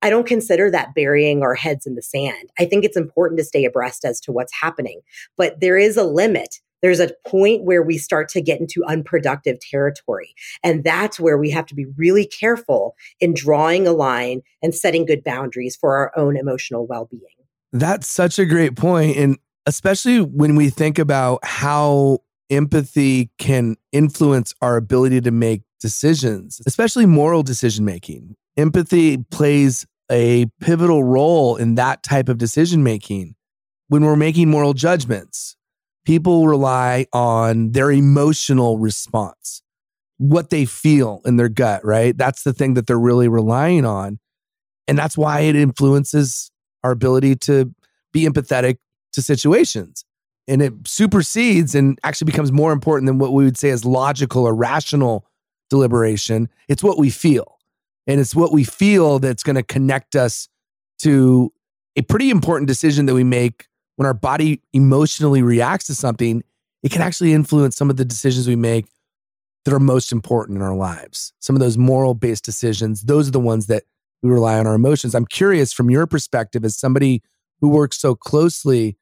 I 0.00 0.10
don't 0.10 0.26
consider 0.26 0.70
that 0.70 0.94
burying 0.94 1.42
our 1.42 1.54
heads 1.54 1.86
in 1.86 1.96
the 1.96 2.02
sand. 2.02 2.50
I 2.58 2.64
think 2.64 2.84
it's 2.84 2.96
important 2.96 3.38
to 3.38 3.44
stay 3.44 3.64
abreast 3.64 4.04
as 4.04 4.20
to 4.22 4.32
what's 4.32 4.52
happening, 4.60 5.00
but 5.36 5.60
there 5.60 5.76
is 5.76 5.96
a 5.96 6.04
limit 6.04 6.60
there's 6.82 7.00
a 7.00 7.10
point 7.26 7.64
where 7.64 7.82
we 7.82 7.98
start 7.98 8.28
to 8.30 8.40
get 8.40 8.60
into 8.60 8.84
unproductive 8.84 9.58
territory. 9.60 10.34
And 10.62 10.84
that's 10.84 11.18
where 11.18 11.38
we 11.38 11.50
have 11.50 11.66
to 11.66 11.74
be 11.74 11.86
really 11.96 12.26
careful 12.26 12.94
in 13.20 13.34
drawing 13.34 13.86
a 13.86 13.92
line 13.92 14.42
and 14.62 14.74
setting 14.74 15.04
good 15.04 15.24
boundaries 15.24 15.76
for 15.76 15.96
our 15.96 16.12
own 16.16 16.36
emotional 16.36 16.86
well 16.86 17.06
being. 17.10 17.22
That's 17.72 18.06
such 18.06 18.38
a 18.38 18.46
great 18.46 18.76
point. 18.76 19.16
And 19.16 19.38
especially 19.66 20.20
when 20.20 20.56
we 20.56 20.70
think 20.70 20.98
about 20.98 21.44
how 21.44 22.20
empathy 22.50 23.30
can 23.38 23.76
influence 23.92 24.54
our 24.62 24.76
ability 24.76 25.20
to 25.20 25.30
make 25.30 25.62
decisions, 25.80 26.60
especially 26.66 27.06
moral 27.06 27.42
decision 27.42 27.84
making. 27.84 28.34
Empathy 28.56 29.18
plays 29.30 29.86
a 30.10 30.46
pivotal 30.60 31.04
role 31.04 31.56
in 31.56 31.74
that 31.74 32.02
type 32.02 32.28
of 32.28 32.38
decision 32.38 32.82
making. 32.82 33.34
When 33.88 34.04
we're 34.04 34.16
making 34.16 34.50
moral 34.50 34.74
judgments, 34.74 35.56
people 36.08 36.48
rely 36.48 37.04
on 37.12 37.72
their 37.72 37.90
emotional 37.90 38.78
response, 38.78 39.62
what 40.16 40.48
they 40.48 40.64
feel 40.64 41.20
in 41.26 41.36
their 41.36 41.50
gut, 41.50 41.84
right? 41.84 42.16
That's 42.16 42.44
the 42.44 42.54
thing 42.54 42.72
that 42.74 42.86
they're 42.86 42.98
really 42.98 43.28
relying 43.28 43.84
on. 43.84 44.18
And 44.88 44.96
that's 44.96 45.18
why 45.18 45.40
it 45.40 45.54
influences 45.54 46.50
our 46.82 46.92
ability 46.92 47.36
to 47.36 47.74
be 48.10 48.24
empathetic 48.24 48.78
to 49.12 49.20
situations. 49.20 50.06
And 50.46 50.62
it 50.62 50.72
supersedes 50.86 51.74
and 51.74 51.98
actually 52.02 52.24
becomes 52.24 52.52
more 52.52 52.72
important 52.72 53.06
than 53.06 53.18
what 53.18 53.34
we 53.34 53.44
would 53.44 53.58
say 53.58 53.68
is 53.68 53.84
logical 53.84 54.44
or 54.44 54.54
rational 54.54 55.26
deliberation. 55.68 56.48
It's 56.68 56.82
what 56.82 56.96
we 56.96 57.10
feel. 57.10 57.58
And 58.06 58.18
it's 58.18 58.34
what 58.34 58.50
we 58.50 58.64
feel 58.64 59.18
that's 59.18 59.42
going 59.42 59.56
to 59.56 59.62
connect 59.62 60.16
us 60.16 60.48
to 61.00 61.52
a 61.96 62.00
pretty 62.00 62.30
important 62.30 62.66
decision 62.66 63.04
that 63.04 63.14
we 63.14 63.24
make 63.24 63.67
when 63.98 64.06
our 64.06 64.14
body 64.14 64.62
emotionally 64.72 65.42
reacts 65.42 65.88
to 65.88 65.94
something. 65.94 66.44
It 66.84 66.92
can 66.92 67.02
actually 67.02 67.32
influence 67.32 67.74
some 67.74 67.90
of 67.90 67.96
the 67.96 68.04
decisions 68.04 68.46
we 68.46 68.54
make 68.54 68.86
that 69.64 69.74
are 69.74 69.80
most 69.80 70.12
important 70.12 70.56
in 70.56 70.62
our 70.62 70.76
lives. 70.76 71.32
Some 71.40 71.56
of 71.56 71.60
those 71.60 71.76
moral 71.76 72.14
based 72.14 72.44
decisions, 72.44 73.02
those 73.02 73.26
are 73.26 73.32
the 73.32 73.40
ones 73.40 73.66
that 73.66 73.82
we 74.22 74.30
rely 74.30 74.56
on 74.56 74.68
our 74.68 74.74
emotions. 74.74 75.16
I'm 75.16 75.26
curious 75.26 75.72
from 75.72 75.90
your 75.90 76.06
perspective 76.06 76.64
as 76.64 76.76
somebody 76.76 77.22
who 77.60 77.70
works 77.70 77.98
so 77.98 78.14
closely 78.14 78.96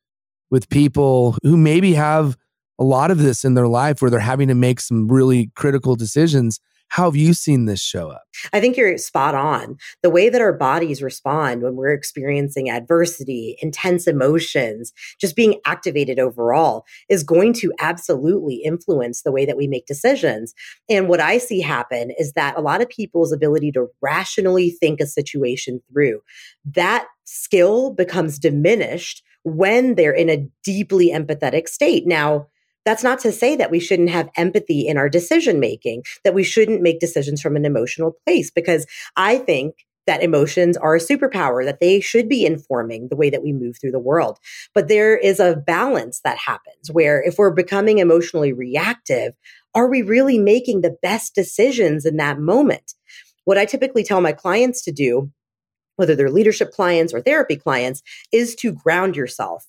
with 0.50 0.70
people 0.70 1.36
who 1.42 1.58
maybe 1.58 1.92
have 1.92 2.38
a 2.78 2.84
lot 2.84 3.10
of 3.10 3.18
this 3.18 3.44
in 3.44 3.52
their 3.52 3.68
life 3.68 4.00
where 4.00 4.10
they're 4.10 4.18
having 4.18 4.48
to 4.48 4.54
make 4.54 4.80
some 4.80 5.08
really 5.08 5.50
critical 5.56 5.94
decisions. 5.94 6.58
How 6.88 7.04
have 7.04 7.16
you 7.16 7.34
seen 7.34 7.66
this 7.66 7.80
show 7.80 8.10
up? 8.10 8.22
I 8.52 8.60
think 8.60 8.76
you're 8.76 8.96
spot 8.96 9.34
on. 9.34 9.76
The 10.02 10.10
way 10.10 10.28
that 10.28 10.40
our 10.40 10.52
bodies 10.52 11.02
respond 11.02 11.62
when 11.62 11.76
we're 11.76 11.90
experiencing 11.90 12.70
adversity, 12.70 13.56
intense 13.60 14.06
emotions, 14.06 14.92
just 15.20 15.36
being 15.36 15.60
activated 15.66 16.18
overall 16.18 16.84
is 17.08 17.22
going 17.22 17.52
to 17.54 17.72
absolutely 17.80 18.56
influence 18.64 19.22
the 19.22 19.32
way 19.32 19.44
that 19.44 19.56
we 19.56 19.66
make 19.66 19.86
decisions. 19.86 20.54
And 20.88 21.08
what 21.08 21.20
I 21.20 21.38
see 21.38 21.60
happen 21.60 22.12
is 22.18 22.32
that 22.32 22.56
a 22.56 22.62
lot 22.62 22.80
of 22.80 22.88
people's 22.88 23.32
ability 23.32 23.72
to 23.72 23.88
rationally 24.00 24.70
think 24.70 25.00
a 25.00 25.06
situation 25.06 25.80
through, 25.92 26.20
that 26.64 27.06
skill 27.24 27.92
becomes 27.92 28.38
diminished 28.38 29.22
when 29.42 29.94
they're 29.94 30.12
in 30.12 30.30
a 30.30 30.48
deeply 30.64 31.10
empathetic 31.10 31.68
state. 31.68 32.06
Now, 32.06 32.46
that's 32.86 33.04
not 33.04 33.18
to 33.18 33.32
say 33.32 33.56
that 33.56 33.70
we 33.70 33.80
shouldn't 33.80 34.10
have 34.10 34.30
empathy 34.36 34.86
in 34.86 34.96
our 34.96 35.10
decision 35.10 35.60
making, 35.60 36.04
that 36.24 36.34
we 36.34 36.44
shouldn't 36.44 36.80
make 36.80 37.00
decisions 37.00 37.42
from 37.42 37.56
an 37.56 37.66
emotional 37.66 38.16
place, 38.24 38.50
because 38.50 38.86
I 39.16 39.36
think 39.36 39.74
that 40.06 40.22
emotions 40.22 40.76
are 40.76 40.94
a 40.94 41.00
superpower, 41.00 41.64
that 41.64 41.80
they 41.80 41.98
should 41.98 42.28
be 42.28 42.46
informing 42.46 43.08
the 43.08 43.16
way 43.16 43.28
that 43.28 43.42
we 43.42 43.52
move 43.52 43.76
through 43.76 43.90
the 43.90 43.98
world. 43.98 44.38
But 44.72 44.86
there 44.86 45.16
is 45.16 45.40
a 45.40 45.56
balance 45.56 46.20
that 46.22 46.38
happens 46.38 46.92
where 46.92 47.20
if 47.20 47.38
we're 47.38 47.50
becoming 47.50 47.98
emotionally 47.98 48.52
reactive, 48.52 49.32
are 49.74 49.90
we 49.90 50.02
really 50.02 50.38
making 50.38 50.80
the 50.80 50.96
best 51.02 51.34
decisions 51.34 52.06
in 52.06 52.18
that 52.18 52.38
moment? 52.38 52.94
What 53.44 53.58
I 53.58 53.64
typically 53.64 54.04
tell 54.04 54.20
my 54.20 54.32
clients 54.32 54.82
to 54.84 54.92
do, 54.92 55.32
whether 55.96 56.14
they're 56.14 56.30
leadership 56.30 56.70
clients 56.70 57.12
or 57.12 57.20
therapy 57.20 57.56
clients, 57.56 58.00
is 58.30 58.54
to 58.56 58.70
ground 58.72 59.16
yourself 59.16 59.66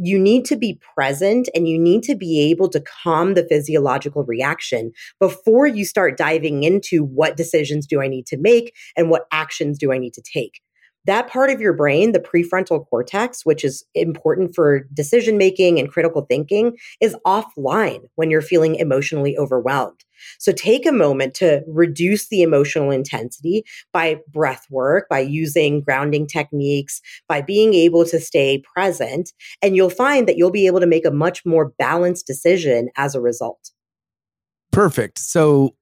you 0.00 0.18
need 0.18 0.44
to 0.46 0.56
be 0.56 0.78
present 0.94 1.48
and 1.54 1.68
you 1.68 1.78
need 1.78 2.02
to 2.04 2.14
be 2.14 2.40
able 2.50 2.68
to 2.68 2.82
calm 3.02 3.34
the 3.34 3.46
physiological 3.48 4.24
reaction 4.24 4.92
before 5.18 5.66
you 5.66 5.84
start 5.84 6.16
diving 6.16 6.62
into 6.62 7.04
what 7.04 7.36
decisions 7.36 7.86
do 7.86 8.00
I 8.00 8.08
need 8.08 8.26
to 8.26 8.36
make 8.36 8.74
and 8.96 9.10
what 9.10 9.26
actions 9.32 9.78
do 9.78 9.92
I 9.92 9.98
need 9.98 10.14
to 10.14 10.22
take 10.22 10.60
that 11.06 11.28
part 11.28 11.50
of 11.50 11.60
your 11.60 11.72
brain, 11.72 12.12
the 12.12 12.20
prefrontal 12.20 12.86
cortex, 12.88 13.44
which 13.44 13.64
is 13.64 13.84
important 13.94 14.54
for 14.54 14.80
decision 14.94 15.36
making 15.38 15.78
and 15.78 15.90
critical 15.90 16.22
thinking, 16.22 16.76
is 17.00 17.16
offline 17.26 18.02
when 18.14 18.30
you're 18.30 18.42
feeling 18.42 18.76
emotionally 18.76 19.36
overwhelmed. 19.36 20.04
So 20.38 20.52
take 20.52 20.86
a 20.86 20.92
moment 20.92 21.34
to 21.34 21.62
reduce 21.66 22.28
the 22.28 22.42
emotional 22.42 22.90
intensity 22.90 23.64
by 23.92 24.20
breath 24.32 24.66
work, 24.70 25.08
by 25.08 25.20
using 25.20 25.80
grounding 25.80 26.26
techniques, 26.26 27.00
by 27.28 27.40
being 27.40 27.74
able 27.74 28.04
to 28.06 28.20
stay 28.20 28.62
present. 28.74 29.32
And 29.60 29.74
you'll 29.74 29.90
find 29.90 30.28
that 30.28 30.36
you'll 30.36 30.50
be 30.50 30.66
able 30.66 30.80
to 30.80 30.86
make 30.86 31.04
a 31.04 31.10
much 31.10 31.44
more 31.44 31.72
balanced 31.78 32.26
decision 32.26 32.88
as 32.96 33.14
a 33.14 33.20
result. 33.20 33.70
Perfect. 34.70 35.18
So 35.18 35.74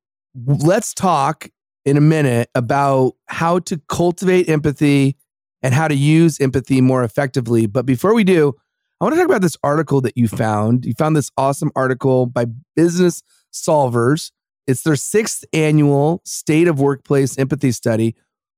let's 0.47 0.95
talk 0.95 1.49
in 1.85 1.97
a 1.97 2.01
minute 2.01 2.51
about 2.55 3.15
how 3.27 3.59
to 3.61 3.81
cultivate 3.89 4.49
empathy 4.49 5.17
and 5.63 5.75
how 5.75 5.89
to 5.89 5.95
use 5.95 6.41
empathy 6.41 6.81
more 6.81 7.05
effectively. 7.05 7.67
But 7.67 7.87
before 7.87 8.15
we 8.15 8.25
do, 8.25 8.55
I 9.01 9.05
want 9.05 9.15
to 9.15 9.19
talk 9.19 9.29
about 9.29 9.43
this 9.43 9.57
article 9.63 10.01
that 10.03 10.17
you 10.17 10.29
found. 10.29 10.85
You 10.85 10.93
found 10.95 11.17
this 11.17 11.31
awesome 11.37 11.71
article 11.75 12.27
by 12.27 12.47
Business 12.77 13.23
Solvers. 13.53 14.31
It's 14.67 14.83
their 14.83 14.97
sixth 14.97 15.45
annual 15.53 16.21
State 16.25 16.69
of 16.69 16.81
Workplace 16.81 17.39
Empathy 17.39 17.73
Study. 17.73 18.15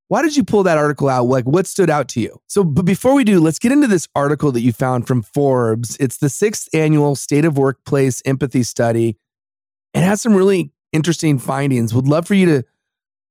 Why 0.09 0.21
did 0.21 0.37
you 0.37 0.45
pull 0.45 0.65
that 0.65 0.77
article 0.77 1.09
out? 1.09 1.25
Like, 1.25 1.45
what 1.45 1.67
stood 1.67 1.89
out 1.89 2.09
to 2.09 2.21
you? 2.21 2.39
So, 2.47 2.65
but 2.65 2.85
before 2.85 3.15
we 3.15 3.25
do, 3.25 3.41
let's 3.41 3.59
get 3.59 3.73
into 3.73 3.87
this 3.87 4.09
article 4.15 4.53
that 4.53 4.61
you 4.61 4.73
found 4.73 5.07
from 5.07 5.23
Forbes. 5.23 5.97
It's 5.99 6.19
the 6.19 6.29
sixth 6.29 6.69
annual 6.75 7.15
State 7.17 7.45
of 7.45 7.57
Workplace 7.57 8.21
Empathy 8.27 8.63
Study. 8.63 9.17
It 9.95 10.03
has 10.03 10.21
some 10.21 10.35
really 10.35 10.73
interesting 10.93 11.39
findings. 11.39 11.95
Would 11.95 12.09
love 12.09 12.27
for 12.27 12.35
you 12.35 12.47
to 12.47 12.65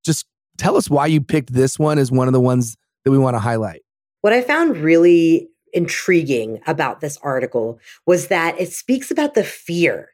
just 0.03 0.25
tell 0.57 0.77
us 0.77 0.89
why 0.89 1.07
you 1.07 1.21
picked 1.21 1.53
this 1.53 1.79
one 1.79 1.97
as 1.97 2.11
one 2.11 2.27
of 2.27 2.33
the 2.33 2.39
ones 2.39 2.77
that 3.03 3.11
we 3.11 3.17
want 3.17 3.35
to 3.35 3.39
highlight. 3.39 3.81
What 4.21 4.33
I 4.33 4.41
found 4.41 4.77
really 4.77 5.49
intriguing 5.73 6.59
about 6.67 6.99
this 6.99 7.17
article 7.23 7.79
was 8.05 8.27
that 8.27 8.59
it 8.59 8.71
speaks 8.71 9.09
about 9.09 9.33
the 9.33 9.43
fear. 9.43 10.09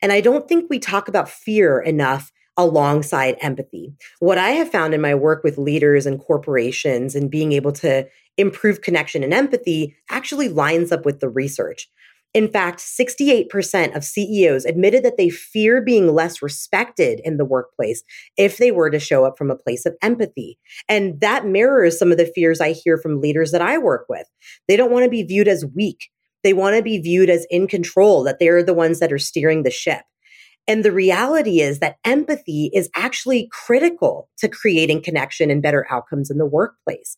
And 0.00 0.12
I 0.12 0.20
don't 0.20 0.48
think 0.48 0.68
we 0.68 0.78
talk 0.78 1.08
about 1.08 1.28
fear 1.28 1.80
enough 1.80 2.32
alongside 2.56 3.36
empathy. 3.40 3.94
What 4.18 4.38
I 4.38 4.50
have 4.50 4.70
found 4.70 4.94
in 4.94 5.00
my 5.00 5.14
work 5.14 5.42
with 5.42 5.58
leaders 5.58 6.06
and 6.06 6.20
corporations 6.20 7.14
and 7.14 7.30
being 7.30 7.52
able 7.52 7.72
to 7.72 8.08
improve 8.36 8.82
connection 8.82 9.22
and 9.22 9.32
empathy 9.32 9.94
actually 10.10 10.48
lines 10.48 10.92
up 10.92 11.04
with 11.04 11.20
the 11.20 11.28
research. 11.28 11.88
In 12.34 12.48
fact, 12.48 12.78
68% 12.78 13.94
of 13.94 14.04
CEOs 14.04 14.64
admitted 14.64 15.04
that 15.04 15.18
they 15.18 15.28
fear 15.28 15.82
being 15.82 16.14
less 16.14 16.40
respected 16.40 17.20
in 17.24 17.36
the 17.36 17.44
workplace 17.44 18.02
if 18.38 18.56
they 18.56 18.70
were 18.70 18.88
to 18.88 18.98
show 18.98 19.24
up 19.24 19.36
from 19.36 19.50
a 19.50 19.56
place 19.56 19.84
of 19.84 19.94
empathy. 20.00 20.58
And 20.88 21.20
that 21.20 21.46
mirrors 21.46 21.98
some 21.98 22.10
of 22.10 22.16
the 22.16 22.30
fears 22.34 22.60
I 22.60 22.72
hear 22.72 22.96
from 22.96 23.20
leaders 23.20 23.50
that 23.50 23.60
I 23.60 23.76
work 23.76 24.06
with. 24.08 24.26
They 24.66 24.76
don't 24.76 24.90
want 24.92 25.04
to 25.04 25.10
be 25.10 25.22
viewed 25.22 25.48
as 25.48 25.66
weak. 25.76 26.08
They 26.42 26.54
want 26.54 26.74
to 26.76 26.82
be 26.82 26.98
viewed 26.98 27.28
as 27.28 27.46
in 27.50 27.68
control, 27.68 28.24
that 28.24 28.38
they're 28.38 28.62
the 28.62 28.74
ones 28.74 28.98
that 29.00 29.12
are 29.12 29.18
steering 29.18 29.62
the 29.62 29.70
ship. 29.70 30.02
And 30.68 30.84
the 30.84 30.92
reality 30.92 31.60
is 31.60 31.80
that 31.80 31.96
empathy 32.04 32.70
is 32.72 32.88
actually 32.94 33.48
critical 33.50 34.28
to 34.38 34.48
creating 34.48 35.02
connection 35.02 35.50
and 35.50 35.60
better 35.60 35.86
outcomes 35.90 36.30
in 36.30 36.38
the 36.38 36.46
workplace 36.46 37.16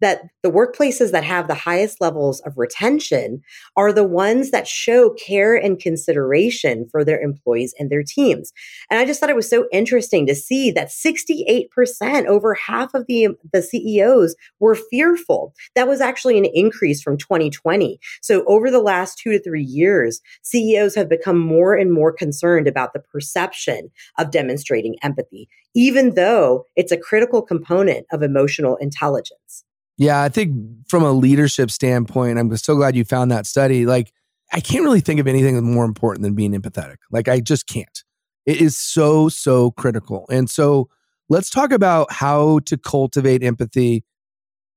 that 0.00 0.22
the 0.42 0.50
workplaces 0.50 1.10
that 1.12 1.24
have 1.24 1.48
the 1.48 1.54
highest 1.54 2.00
levels 2.00 2.40
of 2.40 2.58
retention 2.58 3.42
are 3.76 3.92
the 3.92 4.04
ones 4.04 4.50
that 4.50 4.66
show 4.66 5.10
care 5.10 5.56
and 5.56 5.78
consideration 5.78 6.86
for 6.90 7.04
their 7.04 7.20
employees 7.20 7.74
and 7.78 7.90
their 7.90 8.02
teams. 8.02 8.52
And 8.90 9.00
I 9.00 9.04
just 9.04 9.20
thought 9.20 9.30
it 9.30 9.36
was 9.36 9.48
so 9.48 9.66
interesting 9.72 10.26
to 10.26 10.34
see 10.34 10.70
that 10.72 10.88
68%, 10.88 12.26
over 12.26 12.54
half 12.54 12.94
of 12.94 13.06
the, 13.06 13.28
the 13.52 13.62
CEOs 13.62 14.36
were 14.60 14.74
fearful. 14.74 15.54
That 15.74 15.88
was 15.88 16.00
actually 16.00 16.38
an 16.38 16.46
increase 16.46 17.02
from 17.02 17.16
2020. 17.16 17.98
So 18.20 18.44
over 18.46 18.70
the 18.70 18.80
last 18.80 19.18
two 19.18 19.32
to 19.32 19.42
three 19.42 19.62
years, 19.62 20.20
CEOs 20.42 20.94
have 20.94 21.08
become 21.08 21.38
more 21.38 21.74
and 21.74 21.92
more 21.92 22.12
concerned 22.12 22.68
about 22.68 22.92
the 22.92 23.00
perception 23.00 23.90
of 24.18 24.30
demonstrating 24.30 24.96
empathy, 25.02 25.48
even 25.74 26.14
though 26.14 26.64
it's 26.76 26.92
a 26.92 26.96
critical 26.96 27.42
component 27.42 28.06
of 28.12 28.22
emotional 28.22 28.76
intelligence. 28.76 29.65
Yeah, 29.98 30.22
I 30.22 30.28
think 30.28 30.54
from 30.88 31.02
a 31.02 31.12
leadership 31.12 31.70
standpoint, 31.70 32.38
I'm 32.38 32.54
so 32.56 32.76
glad 32.76 32.96
you 32.96 33.04
found 33.04 33.30
that 33.30 33.46
study. 33.46 33.86
Like, 33.86 34.12
I 34.52 34.60
can't 34.60 34.84
really 34.84 35.00
think 35.00 35.20
of 35.20 35.26
anything 35.26 35.62
more 35.64 35.84
important 35.84 36.22
than 36.22 36.34
being 36.34 36.52
empathetic. 36.52 36.96
Like, 37.10 37.28
I 37.28 37.40
just 37.40 37.66
can't. 37.66 38.04
It 38.44 38.60
is 38.60 38.76
so, 38.76 39.28
so 39.28 39.70
critical. 39.72 40.26
And 40.30 40.50
so, 40.50 40.88
let's 41.28 41.50
talk 41.50 41.72
about 41.72 42.12
how 42.12 42.60
to 42.66 42.76
cultivate 42.76 43.42
empathy 43.42 44.04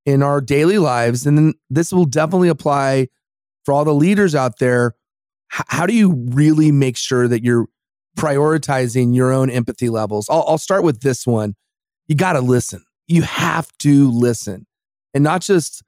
in 0.06 0.24
our 0.24 0.42
daily 0.42 0.78
lives. 0.78 1.28
And 1.28 1.38
then 1.38 1.54
this 1.70 1.92
will 1.92 2.06
definitely 2.06 2.50
apply 2.50 3.10
for 3.66 3.74
all 3.74 3.86
the 3.86 3.94
leaders 3.94 4.34
out 4.34 4.58
there. 4.60 4.96
H- 5.54 5.66
how 5.68 5.86
do 5.86 5.94
you 5.94 6.14
really 6.32 6.72
make 6.72 6.98
sure 6.98 7.28
that 7.28 7.44
you're 7.44 7.68
prioritizing 8.18 9.14
your 9.14 9.32
own 9.32 9.50
empathy 9.50 9.90
levels? 9.90 10.28
I'll, 10.30 10.46
I'll 10.48 10.58
start 10.58 10.84
with 10.84 11.02
this 11.02 11.28
one. 11.28 11.56
You 12.08 12.16
got 12.16 12.34
to 12.34 12.42
listen. 12.42 12.84
You 13.08 13.22
have 13.24 13.70
to 13.80 14.10
listen 14.10 14.66
and 15.14 15.24
not 15.24 15.42
just 15.42 15.84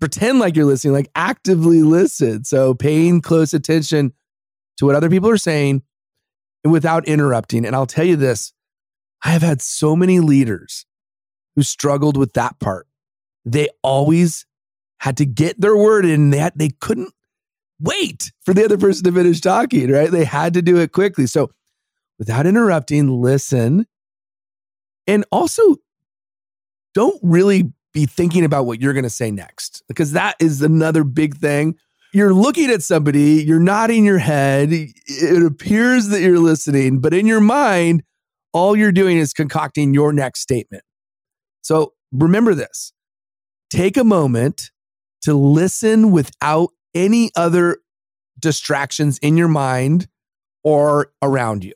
pretend 0.00 0.38
like 0.38 0.56
you're 0.56 0.66
listening, 0.66 0.92
like 0.92 1.10
actively 1.14 1.82
listen. 1.82 2.44
So 2.44 2.74
paying 2.74 3.20
close 3.20 3.54
attention 3.54 4.12
to 4.78 4.86
what 4.86 4.96
other 4.96 5.10
people 5.10 5.30
are 5.30 5.36
saying 5.36 5.82
without 6.64 7.06
interrupting. 7.06 7.64
And 7.64 7.74
I'll 7.74 7.86
tell 7.86 8.04
you 8.04 8.16
this 8.16 8.52
I 9.22 9.30
have 9.30 9.42
had 9.42 9.62
so 9.62 9.94
many 9.94 10.20
leaders 10.20 10.86
who 11.54 11.62
struggled 11.62 12.16
with 12.16 12.32
that 12.32 12.58
part. 12.58 12.88
They 13.44 13.68
always 13.82 14.46
had 14.98 15.16
to 15.18 15.26
get 15.26 15.60
their 15.60 15.76
word 15.76 16.04
in. 16.04 16.30
They, 16.30 16.50
they 16.54 16.70
couldn't 16.70 17.12
wait 17.80 18.32
for 18.44 18.54
the 18.54 18.64
other 18.64 18.78
person 18.78 19.04
to 19.04 19.12
finish 19.12 19.40
talking, 19.40 19.90
right? 19.90 20.10
They 20.10 20.24
had 20.24 20.54
to 20.54 20.62
do 20.62 20.78
it 20.78 20.92
quickly. 20.92 21.26
So, 21.26 21.50
without 22.18 22.46
interrupting, 22.46 23.08
listen. 23.08 23.86
And 25.06 25.24
also, 25.32 25.76
don't 26.94 27.18
really 27.22 27.72
be 27.92 28.06
thinking 28.06 28.44
about 28.44 28.66
what 28.66 28.80
you're 28.80 28.92
going 28.92 29.02
to 29.04 29.10
say 29.10 29.30
next, 29.30 29.82
because 29.88 30.12
that 30.12 30.36
is 30.40 30.62
another 30.62 31.04
big 31.04 31.36
thing. 31.36 31.76
You're 32.14 32.34
looking 32.34 32.70
at 32.70 32.82
somebody, 32.82 33.42
you're 33.42 33.60
nodding 33.60 34.04
your 34.04 34.18
head. 34.18 34.70
It 34.72 35.46
appears 35.46 36.08
that 36.08 36.20
you're 36.20 36.38
listening, 36.38 37.00
but 37.00 37.14
in 37.14 37.26
your 37.26 37.40
mind, 37.40 38.02
all 38.52 38.76
you're 38.76 38.92
doing 38.92 39.16
is 39.16 39.32
concocting 39.32 39.94
your 39.94 40.12
next 40.12 40.40
statement. 40.40 40.84
So 41.62 41.94
remember 42.12 42.54
this 42.54 42.92
take 43.70 43.96
a 43.96 44.04
moment 44.04 44.70
to 45.22 45.34
listen 45.34 46.10
without 46.10 46.70
any 46.94 47.30
other 47.34 47.78
distractions 48.38 49.18
in 49.18 49.36
your 49.36 49.48
mind 49.48 50.08
or 50.64 51.12
around 51.22 51.64
you 51.64 51.72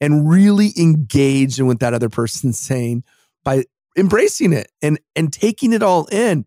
and 0.00 0.30
really 0.30 0.72
engage 0.78 1.58
in 1.58 1.66
what 1.66 1.80
that 1.80 1.92
other 1.92 2.08
person's 2.08 2.58
saying 2.58 3.02
by 3.44 3.64
embracing 3.98 4.52
it 4.52 4.70
and 4.80 4.98
and 5.16 5.32
taking 5.32 5.72
it 5.72 5.82
all 5.82 6.06
in 6.06 6.44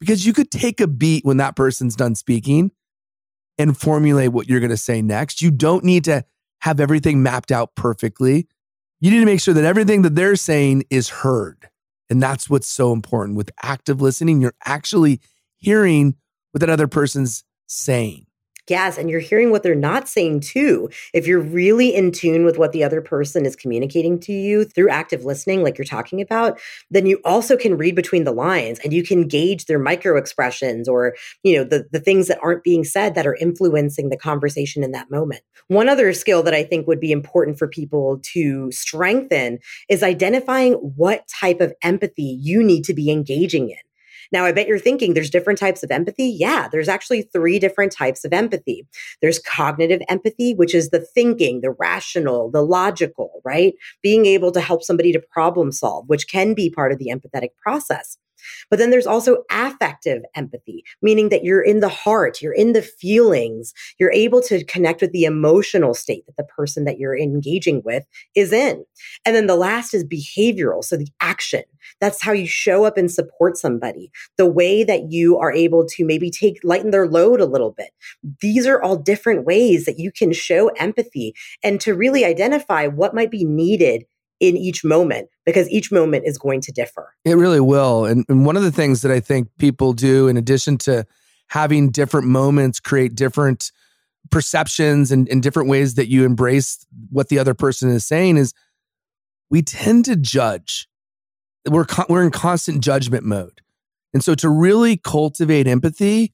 because 0.00 0.26
you 0.26 0.32
could 0.32 0.50
take 0.50 0.80
a 0.80 0.86
beat 0.86 1.24
when 1.24 1.38
that 1.38 1.56
person's 1.56 1.96
done 1.96 2.14
speaking 2.14 2.70
and 3.58 3.76
formulate 3.76 4.32
what 4.32 4.48
you're 4.48 4.60
going 4.60 4.70
to 4.70 4.76
say 4.76 5.00
next 5.00 5.40
you 5.40 5.50
don't 5.50 5.84
need 5.84 6.04
to 6.04 6.24
have 6.60 6.80
everything 6.80 7.22
mapped 7.22 7.52
out 7.52 7.74
perfectly 7.74 8.48
you 9.00 9.10
need 9.10 9.20
to 9.20 9.26
make 9.26 9.40
sure 9.40 9.54
that 9.54 9.64
everything 9.64 10.02
that 10.02 10.14
they're 10.14 10.36
saying 10.36 10.84
is 10.90 11.08
heard. 11.08 11.68
And 12.10 12.22
that's 12.22 12.50
what's 12.50 12.68
so 12.68 12.92
important. 12.92 13.36
With 13.36 13.50
active 13.62 14.00
listening, 14.00 14.40
you're 14.40 14.54
actually 14.64 15.20
hearing 15.56 16.16
what 16.52 16.60
that 16.60 16.70
other 16.70 16.88
person's 16.88 17.44
saying. 17.66 18.26
Yes, 18.68 18.98
and 18.98 19.08
you're 19.08 19.20
hearing 19.20 19.50
what 19.50 19.62
they're 19.62 19.74
not 19.74 20.08
saying 20.08 20.40
too. 20.40 20.90
If 21.14 21.26
you're 21.26 21.40
really 21.40 21.94
in 21.94 22.12
tune 22.12 22.44
with 22.44 22.58
what 22.58 22.72
the 22.72 22.84
other 22.84 23.00
person 23.00 23.46
is 23.46 23.56
communicating 23.56 24.20
to 24.20 24.32
you 24.32 24.64
through 24.64 24.90
active 24.90 25.24
listening, 25.24 25.62
like 25.62 25.78
you're 25.78 25.84
talking 25.84 26.20
about, 26.20 26.60
then 26.90 27.06
you 27.06 27.20
also 27.24 27.56
can 27.56 27.76
read 27.76 27.94
between 27.94 28.24
the 28.24 28.32
lines 28.32 28.78
and 28.80 28.92
you 28.92 29.02
can 29.02 29.26
gauge 29.26 29.66
their 29.66 29.78
micro 29.78 30.16
expressions 30.16 30.88
or, 30.88 31.14
you 31.42 31.56
know, 31.56 31.64
the, 31.64 31.86
the 31.92 32.00
things 32.00 32.28
that 32.28 32.38
aren't 32.42 32.64
being 32.64 32.84
said 32.84 33.14
that 33.14 33.26
are 33.26 33.36
influencing 33.36 34.10
the 34.10 34.16
conversation 34.16 34.84
in 34.84 34.92
that 34.92 35.10
moment. 35.10 35.40
One 35.68 35.88
other 35.88 36.12
skill 36.12 36.42
that 36.42 36.54
I 36.54 36.62
think 36.62 36.86
would 36.86 37.00
be 37.00 37.12
important 37.12 37.58
for 37.58 37.68
people 37.68 38.20
to 38.34 38.70
strengthen 38.72 39.58
is 39.88 40.02
identifying 40.02 40.74
what 40.74 41.26
type 41.40 41.60
of 41.60 41.74
empathy 41.82 42.38
you 42.40 42.62
need 42.62 42.84
to 42.84 42.94
be 42.94 43.10
engaging 43.10 43.70
in. 43.70 43.87
Now, 44.32 44.44
I 44.44 44.52
bet 44.52 44.66
you're 44.66 44.78
thinking 44.78 45.14
there's 45.14 45.30
different 45.30 45.58
types 45.58 45.82
of 45.82 45.90
empathy. 45.90 46.26
Yeah, 46.26 46.68
there's 46.70 46.88
actually 46.88 47.22
three 47.22 47.58
different 47.58 47.92
types 47.92 48.24
of 48.24 48.32
empathy. 48.32 48.86
There's 49.22 49.38
cognitive 49.38 50.02
empathy, 50.08 50.54
which 50.54 50.74
is 50.74 50.90
the 50.90 51.00
thinking, 51.00 51.60
the 51.60 51.70
rational, 51.70 52.50
the 52.50 52.62
logical, 52.62 53.40
right? 53.44 53.74
Being 54.02 54.26
able 54.26 54.52
to 54.52 54.60
help 54.60 54.82
somebody 54.82 55.12
to 55.12 55.20
problem 55.20 55.72
solve, 55.72 56.04
which 56.08 56.28
can 56.28 56.54
be 56.54 56.70
part 56.70 56.92
of 56.92 56.98
the 56.98 57.10
empathetic 57.14 57.50
process. 57.62 58.18
But 58.70 58.78
then 58.78 58.90
there's 58.90 59.06
also 59.06 59.44
affective 59.50 60.22
empathy, 60.34 60.84
meaning 61.02 61.28
that 61.28 61.44
you're 61.44 61.62
in 61.62 61.80
the 61.80 61.88
heart, 61.88 62.42
you're 62.42 62.52
in 62.52 62.72
the 62.72 62.82
feelings, 62.82 63.72
you're 63.98 64.12
able 64.12 64.42
to 64.42 64.64
connect 64.64 65.00
with 65.00 65.12
the 65.12 65.24
emotional 65.24 65.94
state 65.94 66.26
that 66.26 66.36
the 66.36 66.44
person 66.44 66.84
that 66.84 66.98
you're 66.98 67.18
engaging 67.18 67.82
with 67.84 68.04
is 68.34 68.52
in. 68.52 68.84
And 69.24 69.34
then 69.34 69.46
the 69.46 69.56
last 69.56 69.94
is 69.94 70.04
behavioral, 70.04 70.84
so 70.84 70.96
the 70.96 71.08
action. 71.20 71.62
That's 72.00 72.22
how 72.22 72.32
you 72.32 72.46
show 72.46 72.84
up 72.84 72.96
and 72.96 73.10
support 73.10 73.56
somebody. 73.56 74.10
The 74.36 74.46
way 74.46 74.84
that 74.84 75.10
you 75.10 75.38
are 75.38 75.52
able 75.52 75.86
to 75.86 76.04
maybe 76.04 76.30
take 76.30 76.58
lighten 76.62 76.90
their 76.90 77.08
load 77.08 77.40
a 77.40 77.46
little 77.46 77.72
bit. 77.72 77.90
These 78.40 78.66
are 78.66 78.80
all 78.82 78.96
different 78.96 79.44
ways 79.44 79.84
that 79.84 79.98
you 79.98 80.12
can 80.12 80.32
show 80.32 80.68
empathy 80.78 81.34
and 81.62 81.80
to 81.80 81.94
really 81.94 82.24
identify 82.24 82.86
what 82.86 83.14
might 83.14 83.30
be 83.30 83.44
needed 83.44 84.04
in 84.40 84.56
each 84.56 84.84
moment 84.84 85.28
because 85.44 85.68
each 85.70 85.90
moment 85.90 86.24
is 86.26 86.38
going 86.38 86.60
to 86.62 86.72
differ. 86.72 87.14
It 87.24 87.34
really 87.34 87.60
will. 87.60 88.04
And, 88.04 88.24
and 88.28 88.46
one 88.46 88.56
of 88.56 88.62
the 88.62 88.70
things 88.70 89.02
that 89.02 89.10
I 89.10 89.20
think 89.20 89.48
people 89.58 89.92
do, 89.92 90.28
in 90.28 90.36
addition 90.36 90.78
to 90.78 91.06
having 91.48 91.90
different 91.90 92.26
moments 92.26 92.78
create 92.78 93.14
different 93.14 93.72
perceptions 94.30 95.10
and, 95.10 95.28
and 95.28 95.42
different 95.42 95.68
ways 95.68 95.94
that 95.94 96.08
you 96.08 96.24
embrace 96.24 96.86
what 97.10 97.28
the 97.28 97.38
other 97.38 97.54
person 97.54 97.90
is 97.90 98.06
saying, 98.06 98.36
is 98.36 98.52
we 99.50 99.62
tend 99.62 100.04
to 100.04 100.16
judge. 100.16 100.88
We're, 101.68 101.86
we're 102.08 102.24
in 102.24 102.30
constant 102.30 102.82
judgment 102.82 103.24
mode. 103.24 103.60
And 104.14 104.22
so 104.22 104.34
to 104.36 104.48
really 104.48 104.96
cultivate 104.96 105.66
empathy, 105.66 106.32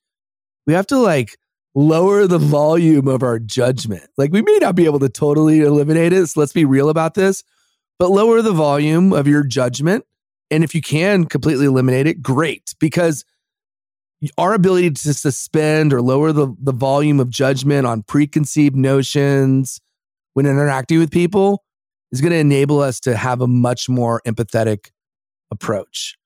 we 0.66 0.74
have 0.74 0.86
to 0.88 0.98
like 0.98 1.38
lower 1.74 2.26
the 2.26 2.38
volume 2.38 3.08
of 3.08 3.22
our 3.22 3.38
judgment. 3.38 4.08
Like 4.16 4.32
we 4.32 4.42
may 4.42 4.58
not 4.60 4.76
be 4.76 4.84
able 4.84 5.00
to 5.00 5.08
totally 5.08 5.60
eliminate 5.60 6.12
it. 6.12 6.26
So 6.26 6.40
let's 6.40 6.52
be 6.52 6.64
real 6.64 6.88
about 6.88 7.14
this 7.14 7.42
but 7.98 8.10
lower 8.10 8.42
the 8.42 8.52
volume 8.52 9.12
of 9.12 9.26
your 9.26 9.44
judgment. 9.44 10.04
And 10.50 10.62
if 10.62 10.74
you 10.74 10.82
can 10.82 11.24
completely 11.24 11.66
eliminate 11.66 12.06
it, 12.06 12.22
great, 12.22 12.74
because 12.78 13.24
our 14.38 14.54
ability 14.54 14.90
to 14.90 15.14
suspend 15.14 15.92
or 15.92 16.00
lower 16.00 16.32
the, 16.32 16.54
the 16.60 16.72
volume 16.72 17.20
of 17.20 17.30
judgment 17.30 17.86
on 17.86 18.02
preconceived 18.02 18.76
notions 18.76 19.80
when 20.34 20.46
interacting 20.46 20.98
with 20.98 21.10
people 21.10 21.64
is 22.12 22.20
going 22.20 22.32
to 22.32 22.38
enable 22.38 22.80
us 22.80 23.00
to 23.00 23.16
have 23.16 23.40
a 23.40 23.46
much 23.46 23.88
more 23.88 24.22
empathetic 24.26 24.90
approach. 25.50 26.16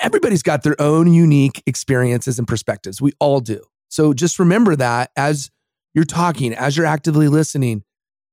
Everybody's 0.00 0.42
got 0.42 0.62
their 0.62 0.80
own 0.80 1.12
unique 1.12 1.62
experiences 1.66 2.38
and 2.38 2.46
perspectives. 2.46 3.00
We 3.00 3.12
all 3.18 3.40
do. 3.40 3.62
So 3.88 4.12
just 4.12 4.38
remember 4.38 4.76
that 4.76 5.10
as 5.16 5.50
you're 5.94 6.04
talking, 6.04 6.52
as 6.54 6.76
you're 6.76 6.86
actively 6.86 7.28
listening, 7.28 7.82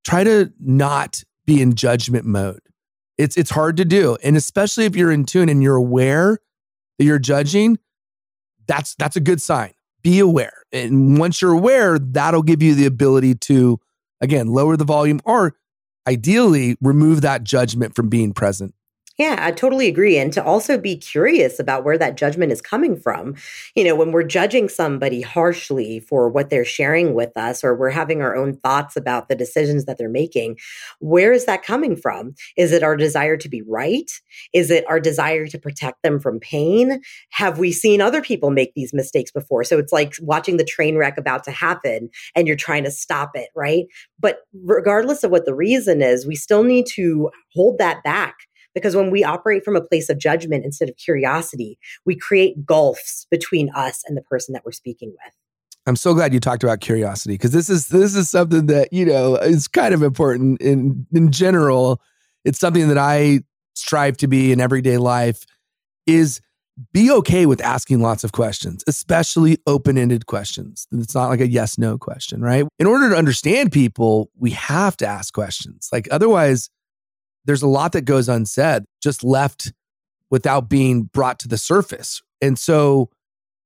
try 0.05 0.23
to 0.23 0.51
not 0.59 1.23
be 1.45 1.61
in 1.61 1.73
judgment 1.73 2.25
mode. 2.25 2.59
It's 3.17 3.37
it's 3.37 3.49
hard 3.51 3.77
to 3.77 3.85
do. 3.85 4.17
And 4.23 4.35
especially 4.35 4.85
if 4.85 4.95
you're 4.95 5.11
in 5.11 5.25
tune 5.25 5.49
and 5.49 5.63
you're 5.63 5.75
aware 5.75 6.39
that 6.97 7.05
you're 7.05 7.19
judging, 7.19 7.77
that's 8.67 8.95
that's 8.95 9.15
a 9.15 9.21
good 9.21 9.41
sign. 9.41 9.73
Be 10.03 10.19
aware. 10.19 10.63
And 10.71 11.17
once 11.17 11.41
you're 11.41 11.53
aware, 11.53 11.97
that'll 11.97 12.43
give 12.43 12.61
you 12.61 12.75
the 12.75 12.85
ability 12.85 13.35
to 13.35 13.79
again 14.21 14.47
lower 14.47 14.77
the 14.77 14.85
volume 14.85 15.21
or 15.25 15.55
ideally 16.07 16.77
remove 16.81 17.21
that 17.21 17.43
judgment 17.43 17.95
from 17.95 18.09
being 18.09 18.33
present 18.33 18.75
yeah, 19.17 19.37
I 19.39 19.51
totally 19.51 19.87
agree. 19.87 20.17
And 20.17 20.33
to 20.33 20.43
also 20.43 20.77
be 20.77 20.97
curious 20.97 21.57
about 21.57 21.85
where 21.85 21.97
that 21.97 22.17
judgment 22.17 22.51
is 22.51 22.61
coming 22.61 22.97
from. 22.97 23.35
You 23.73 23.85
know, 23.85 23.95
when 23.95 24.11
we're 24.11 24.23
judging 24.23 24.67
somebody 24.67 25.21
harshly 25.21 26.01
for 26.01 26.29
what 26.29 26.49
they're 26.49 26.65
sharing 26.65 27.13
with 27.13 27.31
us, 27.37 27.63
or 27.63 27.75
we're 27.75 27.91
having 27.91 28.21
our 28.21 28.35
own 28.35 28.57
thoughts 28.57 28.97
about 28.97 29.29
the 29.29 29.35
decisions 29.35 29.85
that 29.85 29.97
they're 29.97 30.09
making, 30.09 30.57
where 30.99 31.31
is 31.31 31.45
that 31.45 31.63
coming 31.63 31.95
from? 31.95 32.33
Is 32.57 32.73
it 32.73 32.83
our 32.83 32.97
desire 32.97 33.37
to 33.37 33.47
be 33.47 33.61
right? 33.61 34.11
Is 34.53 34.69
it 34.69 34.83
our 34.89 34.99
desire 34.99 35.47
to 35.47 35.57
protect 35.57 36.03
them 36.03 36.19
from 36.19 36.41
pain? 36.41 36.99
Have 37.29 37.57
we 37.57 37.71
seen 37.71 38.01
other 38.01 38.21
people 38.21 38.49
make 38.49 38.73
these 38.73 38.93
mistakes 38.93 39.31
before? 39.31 39.63
So 39.63 39.79
it's 39.79 39.93
like 39.93 40.15
watching 40.21 40.57
the 40.57 40.65
train 40.65 40.97
wreck 40.97 41.17
about 41.17 41.45
to 41.45 41.51
happen 41.51 42.09
and 42.35 42.47
you're 42.47 42.57
trying 42.57 42.83
to 42.83 42.91
stop 42.91 43.31
it, 43.35 43.47
right? 43.55 43.85
But 44.19 44.39
regardless 44.65 45.23
of 45.23 45.31
what 45.31 45.45
the 45.45 45.55
reason 45.55 46.01
is, 46.01 46.27
we 46.27 46.35
still 46.35 46.63
need 46.63 46.85
to 46.95 47.29
hold 47.53 47.77
that 47.77 48.03
back 48.03 48.35
because 48.75 48.95
when 48.95 49.09
we 49.09 49.23
operate 49.23 49.65
from 49.65 49.75
a 49.75 49.81
place 49.81 50.09
of 50.09 50.19
judgment 50.19 50.63
instead 50.63 50.89
of 50.89 50.97
curiosity, 50.97 51.79
we 52.05 52.15
create 52.15 52.65
gulfs 52.65 53.25
between 53.31 53.71
us 53.73 54.03
and 54.05 54.15
the 54.15 54.21
person 54.21 54.53
that 54.53 54.63
we're 54.63 54.71
speaking 54.71 55.09
with. 55.09 55.33
I'm 55.87 55.95
so 55.95 56.13
glad 56.13 56.33
you 56.33 56.39
talked 56.39 56.63
about 56.63 56.81
curiosity 56.81 57.35
because 57.35 57.51
this 57.51 57.69
is 57.69 57.87
this 57.87 58.15
is 58.15 58.29
something 58.29 58.65
that 58.67 58.91
you 58.91 59.05
know 59.05 59.35
is 59.35 59.67
kind 59.67 59.93
of 59.93 60.03
important 60.03 60.61
in 60.61 61.07
in 61.13 61.31
general. 61.31 62.01
It's 62.43 62.59
something 62.59 62.87
that 62.89 62.97
I 62.97 63.41
strive 63.75 64.17
to 64.17 64.27
be 64.27 64.51
in 64.51 64.59
everyday 64.59 64.97
life. 64.97 65.45
Is 66.07 66.41
be 66.91 67.09
okay 67.09 67.45
with 67.45 67.61
asking 67.61 68.01
lots 68.01 68.23
of 68.23 68.31
questions, 68.31 68.83
especially 68.87 69.59
open 69.65 69.97
ended 69.97 70.25
questions. 70.25 70.87
It's 70.91 71.15
not 71.15 71.29
like 71.29 71.39
a 71.39 71.47
yes 71.47 71.77
no 71.77 71.97
question, 71.97 72.41
right? 72.41 72.65
In 72.79 72.87
order 72.87 73.09
to 73.11 73.15
understand 73.15 73.71
people, 73.71 74.29
we 74.37 74.51
have 74.51 74.97
to 74.97 75.07
ask 75.07 75.33
questions. 75.33 75.87
Like 75.93 76.07
otherwise, 76.11 76.69
there's 77.45 77.61
a 77.61 77.67
lot 77.67 77.91
that 77.93 78.01
goes 78.01 78.27
unsaid, 78.27 78.83
just 79.01 79.23
left 79.23 79.71
without 80.29 80.69
being 80.69 81.03
brought 81.03 81.39
to 81.39 81.47
the 81.47 81.57
surface. 81.57 82.21
And 82.41 82.57
so 82.57 83.09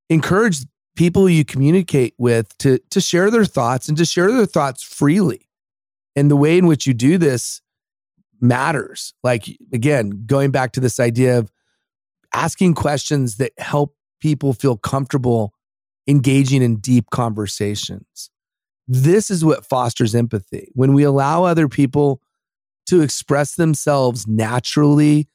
encourage 0.09 0.59
people 0.95 1.29
you 1.29 1.45
communicate 1.45 2.13
with 2.17 2.57
to 2.57 2.79
to 2.89 2.99
share 2.99 3.31
their 3.31 3.45
thoughts 3.45 3.87
and 3.87 3.97
to 3.97 4.05
share 4.05 4.31
their 4.31 4.45
thoughts 4.45 4.83
freely. 4.83 5.47
And 6.15 6.29
the 6.29 6.35
way 6.35 6.57
in 6.57 6.67
which 6.67 6.85
you 6.85 6.93
do 6.93 7.17
this 7.17 7.61
matters. 8.41 9.13
Like 9.23 9.45
again, 9.73 10.23
going 10.25 10.51
back 10.51 10.73
to 10.73 10.79
this 10.79 10.99
idea 10.99 11.39
of 11.39 11.51
asking 12.33 12.73
questions 12.75 13.37
that 13.37 13.53
help 13.57 13.95
people 14.19 14.53
feel 14.53 14.77
comfortable 14.77 15.53
engaging 16.07 16.61
in 16.61 16.77
deep 16.77 17.09
conversations. 17.11 18.29
This 18.87 19.29
is 19.29 19.45
what 19.45 19.65
fosters 19.65 20.15
empathy. 20.15 20.69
When 20.73 20.93
we 20.93 21.03
allow 21.03 21.43
other 21.43 21.67
people 21.67 22.21
to 22.89 23.01
express 23.01 23.55
themselves 23.55 24.27
naturally, 24.27 25.27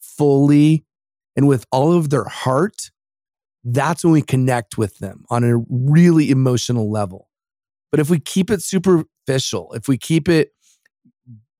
fully, 0.00 0.84
and 1.36 1.46
with 1.48 1.64
all 1.70 1.92
of 1.92 2.10
their 2.10 2.24
heart, 2.24 2.90
that's 3.64 4.04
when 4.04 4.12
we 4.12 4.22
connect 4.22 4.76
with 4.76 4.98
them 4.98 5.24
on 5.30 5.44
a 5.44 5.58
really 5.68 6.30
emotional 6.30 6.90
level. 6.90 7.28
But 7.90 8.00
if 8.00 8.10
we 8.10 8.18
keep 8.18 8.50
it 8.50 8.62
superficial, 8.62 9.72
if 9.74 9.88
we 9.88 9.98
keep 9.98 10.28
it 10.28 10.52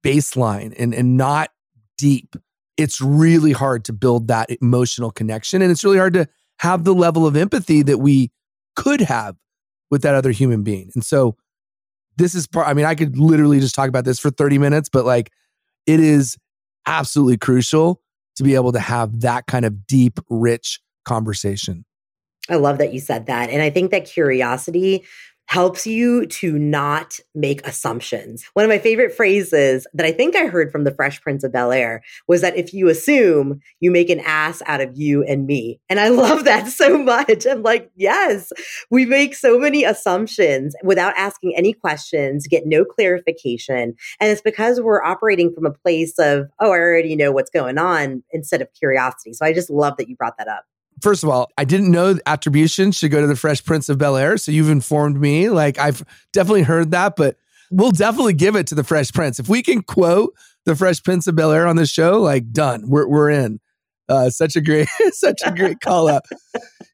baseline 0.04 0.74
and, 0.78 0.94
and 0.94 1.16
not 1.16 1.50
deep, 1.96 2.34
it's 2.76 3.00
really 3.00 3.52
hard 3.52 3.84
to 3.84 3.92
build 3.92 4.28
that 4.28 4.50
emotional 4.60 5.10
connection. 5.10 5.62
And 5.62 5.70
it's 5.70 5.84
really 5.84 5.98
hard 5.98 6.14
to 6.14 6.26
have 6.60 6.84
the 6.84 6.94
level 6.94 7.26
of 7.26 7.36
empathy 7.36 7.82
that 7.82 7.98
we 7.98 8.32
could 8.74 9.02
have 9.02 9.36
with 9.90 10.02
that 10.02 10.14
other 10.14 10.30
human 10.30 10.62
being. 10.62 10.90
And 10.94 11.04
so 11.04 11.36
this 12.16 12.34
is 12.34 12.46
part, 12.46 12.68
I 12.68 12.74
mean, 12.74 12.84
I 12.84 12.94
could 12.94 13.18
literally 13.18 13.60
just 13.60 13.74
talk 13.74 13.88
about 13.88 14.04
this 14.04 14.18
for 14.18 14.30
30 14.30 14.58
minutes, 14.58 14.88
but 14.88 15.04
like 15.04 15.30
it 15.86 16.00
is 16.00 16.36
absolutely 16.86 17.38
crucial 17.38 18.00
to 18.36 18.42
be 18.42 18.54
able 18.54 18.72
to 18.72 18.80
have 18.80 19.20
that 19.20 19.46
kind 19.46 19.64
of 19.64 19.86
deep, 19.86 20.18
rich 20.28 20.80
conversation. 21.04 21.84
I 22.48 22.56
love 22.56 22.78
that 22.78 22.92
you 22.92 23.00
said 23.00 23.26
that. 23.26 23.50
And 23.50 23.62
I 23.62 23.70
think 23.70 23.90
that 23.90 24.04
curiosity 24.04 25.04
helps 25.46 25.86
you 25.86 26.26
to 26.26 26.58
not 26.58 27.18
make 27.34 27.66
assumptions. 27.66 28.44
One 28.54 28.64
of 28.64 28.70
my 28.70 28.78
favorite 28.78 29.12
phrases 29.12 29.86
that 29.92 30.06
I 30.06 30.12
think 30.12 30.34
I 30.34 30.46
heard 30.46 30.72
from 30.72 30.84
the 30.84 30.94
Fresh 30.94 31.20
Prince 31.20 31.44
of 31.44 31.52
Bel 31.52 31.72
Air 31.72 32.02
was 32.26 32.40
that 32.40 32.56
if 32.56 32.72
you 32.72 32.88
assume, 32.88 33.60
you 33.80 33.90
make 33.90 34.08
an 34.08 34.20
ass 34.20 34.62
out 34.66 34.80
of 34.80 34.96
you 34.96 35.22
and 35.24 35.46
me. 35.46 35.78
And 35.90 36.00
I 36.00 36.08
love 36.22 36.44
that 36.44 36.68
so 36.68 36.96
much. 36.96 37.46
I'm 37.46 37.62
like, 37.62 37.90
yes, 37.96 38.52
we 38.90 39.04
make 39.04 39.34
so 39.34 39.58
many 39.58 39.84
assumptions 39.84 40.74
without 40.82 41.14
asking 41.16 41.54
any 41.56 41.74
questions, 41.74 42.46
get 42.46 42.66
no 42.66 42.84
clarification. 42.84 43.94
And 44.20 44.30
it's 44.30 44.40
because 44.40 44.80
we're 44.80 45.04
operating 45.04 45.52
from 45.52 45.66
a 45.66 45.72
place 45.72 46.18
of, 46.18 46.46
oh, 46.60 46.72
I 46.72 46.78
already 46.78 47.14
know 47.14 47.32
what's 47.32 47.50
going 47.50 47.78
on 47.78 48.22
instead 48.30 48.62
of 48.62 48.72
curiosity. 48.72 49.34
So 49.34 49.44
I 49.44 49.52
just 49.52 49.70
love 49.70 49.96
that 49.98 50.08
you 50.08 50.16
brought 50.16 50.38
that 50.38 50.48
up 50.48 50.64
first 51.02 51.22
of 51.22 51.28
all, 51.28 51.50
I 51.58 51.64
didn't 51.64 51.90
know 51.90 52.16
attribution 52.26 52.92
should 52.92 53.10
go 53.10 53.20
to 53.20 53.26
the 53.26 53.36
Fresh 53.36 53.64
Prince 53.64 53.88
of 53.88 53.98
Bel 53.98 54.16
Air. 54.16 54.36
So 54.38 54.52
you've 54.52 54.70
informed 54.70 55.20
me. 55.20 55.48
Like 55.50 55.78
I've 55.78 56.04
definitely 56.32 56.62
heard 56.62 56.92
that, 56.92 57.16
but 57.16 57.36
we'll 57.70 57.90
definitely 57.90 58.34
give 58.34 58.56
it 58.56 58.66
to 58.68 58.74
the 58.74 58.84
Fresh 58.84 59.12
Prince. 59.12 59.38
If 59.38 59.48
we 59.48 59.62
can 59.62 59.82
quote 59.82 60.34
the 60.64 60.76
Fresh 60.76 61.02
Prince 61.02 61.26
of 61.26 61.34
Bel 61.34 61.52
Air 61.52 61.66
on 61.66 61.76
this 61.76 61.90
show, 61.90 62.20
like 62.20 62.52
done. 62.52 62.88
We're 62.88 63.06
we're 63.06 63.30
in. 63.30 63.60
Uh, 64.08 64.30
such 64.30 64.56
a 64.56 64.60
great, 64.60 64.88
such 65.12 65.40
a 65.44 65.52
great 65.52 65.80
call 65.80 66.08
out. 66.08 66.22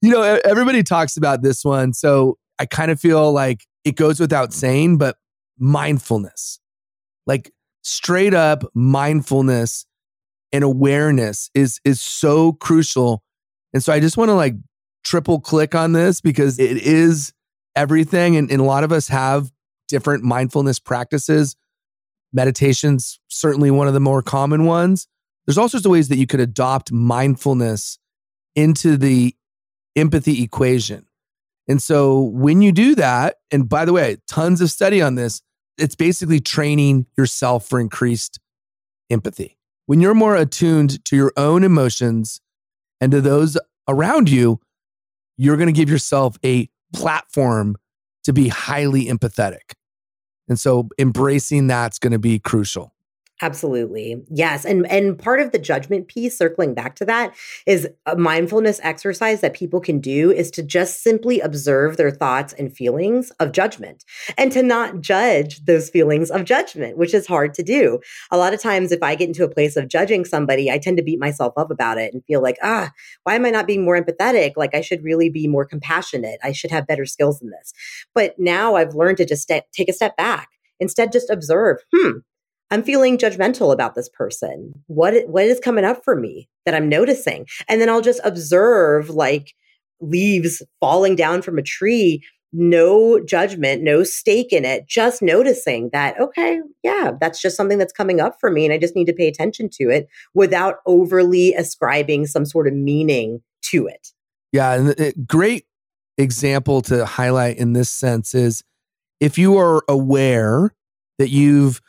You 0.01 0.11
know, 0.11 0.23
everybody 0.44 0.83
talks 0.83 1.16
about 1.16 1.42
this 1.42 1.64
one, 1.64 1.92
so 1.92 2.38
I 2.59 2.66
kind 2.66 2.90
of 2.90 3.01
feel 3.01 3.33
like 3.33 3.66
it 3.85 3.97
goes 3.97 4.21
without 4.21 4.53
saying, 4.53 4.99
but 4.99 5.16
mindfulness, 5.59 6.61
like 7.27 7.53
straight 7.83 8.35
up 8.35 8.64
mindfulness 8.75 9.87
and 10.53 10.64
awareness, 10.64 11.51
is 11.55 11.81
is 11.85 12.01
so 12.01 12.53
crucial 12.53 13.23
and 13.72 13.83
so 13.83 13.92
I 13.92 14.00
just 14.00 14.16
want 14.16 14.28
to 14.31 14.35
like 14.35 14.54
triple 15.04 15.40
click 15.40 15.74
on 15.74 15.92
this 15.92 16.20
because 16.20 16.59
it 16.59 16.78
is 16.78 17.33
everything. 17.76 18.37
And, 18.37 18.50
and 18.50 18.61
a 18.61 18.64
lot 18.64 18.85
of 18.85 18.92
us 18.92 19.09
have 19.09 19.50
different 19.88 20.22
mindfulness 20.22 20.78
practices. 20.78 21.57
Meditation's 22.33 23.20
certainly 23.28 23.70
one 23.70 23.88
of 23.88 23.94
the 23.94 24.00
more 24.00 24.22
common 24.22 24.64
ones. 24.64 25.07
There's 25.46 25.57
all 25.57 25.68
sorts 25.68 25.87
of 25.87 25.92
ways 25.92 26.09
that 26.09 26.18
you 26.18 26.26
could 26.26 26.40
adopt 26.40 26.92
mindfulness 26.92 27.98
into 28.54 28.96
the 28.96 29.35
empathy 29.96 30.42
equation. 30.42 31.07
And 31.68 31.81
so 31.83 32.20
when 32.20 32.61
you 32.61 32.72
do 32.72 32.94
that, 32.96 33.37
and 33.50 33.68
by 33.68 33.85
the 33.85 33.92
way, 33.92 34.18
tons 34.26 34.61
of 34.61 34.70
study 34.70 35.00
on 35.00 35.14
this, 35.14 35.42
it's 35.78 35.94
basically 35.94 36.40
training 36.40 37.07
yourself 37.16 37.66
for 37.66 37.81
increased 37.81 38.40
empathy. 39.11 39.57
When 39.87 40.00
you're 40.00 40.14
more 40.14 40.37
attuned 40.37 41.02
to 41.07 41.16
your 41.16 41.33
own 41.37 41.64
emotions 41.64 42.40
and 43.01 43.13
to 43.13 43.21
those 43.21 43.57
around 43.89 44.29
you, 44.29 44.61
you're 45.37 45.57
going 45.57 45.69
to 45.69 45.73
give 45.73 45.89
yourself 45.89 46.37
a 46.45 46.69
platform 46.95 47.77
to 48.25 48.33
be 48.33 48.49
highly 48.49 49.07
empathetic. 49.07 49.75
And 50.49 50.59
so 50.59 50.89
embracing 50.99 51.67
that's 51.67 51.99
going 51.99 52.13
to 52.13 52.19
be 52.19 52.39
crucial. 52.39 52.95
Absolutely. 53.40 54.20
Yes. 54.31 54.64
And 54.64 54.85
and 54.90 55.16
part 55.16 55.38
of 55.38 55.53
the 55.53 55.61
judgment 55.61 56.09
piece 56.09 56.37
circling 56.37 56.74
back 56.74 56.96
to 56.96 57.05
that 57.05 57.37
is 57.66 57.88
a 58.05 58.16
mindfulness 58.16 58.81
exercise 58.83 59.42
that 59.42 59.55
people 59.55 59.79
can 59.81 60.01
do 60.01 60.33
is 60.33 60.51
to 60.53 60.62
just 60.62 61.05
simply 61.05 61.38
observe 61.40 61.96
their 61.96 62.11
thoughts 62.11 62.53
and 62.55 62.74
feelings 62.77 63.31
of 63.38 63.53
judgment 63.53 64.05
and 64.37 64.51
to 64.51 64.62
not 64.64 65.01
judge 65.03 65.64
those 65.66 65.88
feelings 65.88 66.33
of 66.33 66.44
judgment, 66.46 66.98
which 66.98 67.14
is 67.14 67.29
hard 67.29 67.55
to 67.55 67.62
do. 67.62 68.01
A 68.33 68.37
lot 68.37 68.55
of 68.55 68.61
times 68.61 68.90
if 68.90 69.05
I 69.05 69.14
get 69.14 69.29
into 69.29 69.44
a 69.44 69.48
place 69.48 69.77
of 69.77 69.87
judging 69.87 70.24
somebody, 70.24 70.68
I 70.68 70.79
tend 70.79 70.96
to 70.96 71.05
beat 71.05 71.20
myself 71.20 71.53
up 71.57 71.70
about 71.70 71.96
it 71.98 72.12
and 72.12 72.24
feel 72.24 72.42
like, 72.42 72.57
"Ah, 72.61 72.90
why 73.22 73.37
am 73.37 73.46
I 73.46 73.51
not 73.51 73.68
being 73.68 73.85
more 73.85 74.01
empathetic? 74.01 74.55
Like 74.57 74.74
I 74.74 74.81
should 74.81 75.05
really 75.05 75.31
be 75.31 75.46
more 75.46 75.64
compassionate. 75.64 76.40
I 76.42 76.51
should 76.51 76.72
have 76.72 76.88
better 76.88 77.07
skills 77.07 77.40
in 77.40 77.51
this." 77.51 77.72
But 78.16 78.35
now 78.37 78.74
I've 78.74 78.96
learned 78.96 79.18
to 79.18 79.24
just 79.24 79.46
st- 79.46 79.64
take 79.72 79.88
a 79.88 79.92
step 79.92 80.16
back. 80.16 80.48
Instead 80.81 81.12
just 81.12 81.31
observe, 81.31 81.79
"Hmm, 81.94 82.18
I'm 82.70 82.83
feeling 82.83 83.18
judgmental 83.18 83.72
about 83.72 83.94
this 83.94 84.09
person. 84.09 84.72
What 84.87 85.28
what 85.28 85.44
is 85.44 85.61
coming 85.61 85.85
up 85.85 86.04
for 86.04 86.16
me 86.16 86.48
that 86.66 86.74
I'm 86.74 86.88
noticing? 86.88 87.46
And 87.68 87.81
then 87.81 87.88
I'll 87.88 88.02
just 88.02 88.20
observe 88.24 89.11
like 89.11 89.54
leaves 90.00 90.62
falling 90.81 91.16
down 91.16 91.42
from 91.42 91.59
a 91.59 91.62
tree, 91.62 92.22
no 92.52 93.20
judgment, 93.24 93.83
no 93.83 94.04
stake 94.04 94.52
in 94.52 94.64
it, 94.64 94.87
just 94.87 95.22
noticing 95.22 95.90
that 95.92 96.20
okay, 96.20 96.61
yeah, 96.83 97.12
that's 97.20 97.40
just 97.40 97.57
something 97.57 97.78
that's 97.78 97.92
coming 97.92 98.20
up 98.20 98.37
for 98.38 98.50
me 98.50 98.64
and 98.64 98.72
I 98.72 98.78
just 98.78 98.94
need 98.94 99.07
to 99.07 99.14
pay 99.14 99.28
attention 99.28 99.70
to 99.74 99.85
it 99.85 100.09
without 100.35 100.76
overly 100.87 101.54
ascribing 101.54 102.26
some 102.26 102.44
sort 102.44 102.68
of 102.68 102.74
meaning 102.74 103.40
to 103.70 103.87
it. 103.87 104.09
Yeah, 104.52 104.74
and 104.74 105.00
a 105.00 105.12
great 105.12 105.64
example 106.18 106.83
to 106.83 107.07
highlight 107.07 107.59
in 107.59 107.72
this 107.72 107.90
sense 107.90 108.35
is 108.35 108.62
if 109.20 109.38
you 109.38 109.57
are 109.57 109.83
aware 109.88 110.74
that 111.18 111.31
you've 111.31 111.81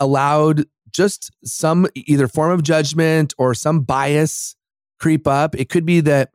allowed 0.00 0.66
just 0.90 1.30
some 1.44 1.86
either 1.94 2.28
form 2.28 2.50
of 2.50 2.62
judgment 2.62 3.34
or 3.38 3.54
some 3.54 3.80
bias 3.80 4.56
creep 4.98 5.26
up. 5.26 5.54
It 5.54 5.68
could 5.68 5.84
be 5.84 6.00
that 6.00 6.32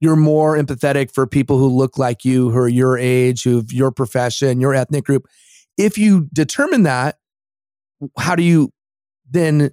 you're 0.00 0.16
more 0.16 0.56
empathetic 0.56 1.12
for 1.12 1.26
people 1.26 1.58
who 1.58 1.68
look 1.68 1.98
like 1.98 2.24
you, 2.24 2.50
who 2.50 2.58
are 2.58 2.68
your 2.68 2.96
age, 2.96 3.44
who 3.44 3.56
have 3.56 3.72
your 3.72 3.90
profession, 3.90 4.60
your 4.60 4.74
ethnic 4.74 5.04
group. 5.04 5.26
If 5.76 5.98
you 5.98 6.28
determine 6.32 6.84
that, 6.84 7.18
how 8.18 8.34
do 8.34 8.42
you 8.42 8.72
then 9.30 9.70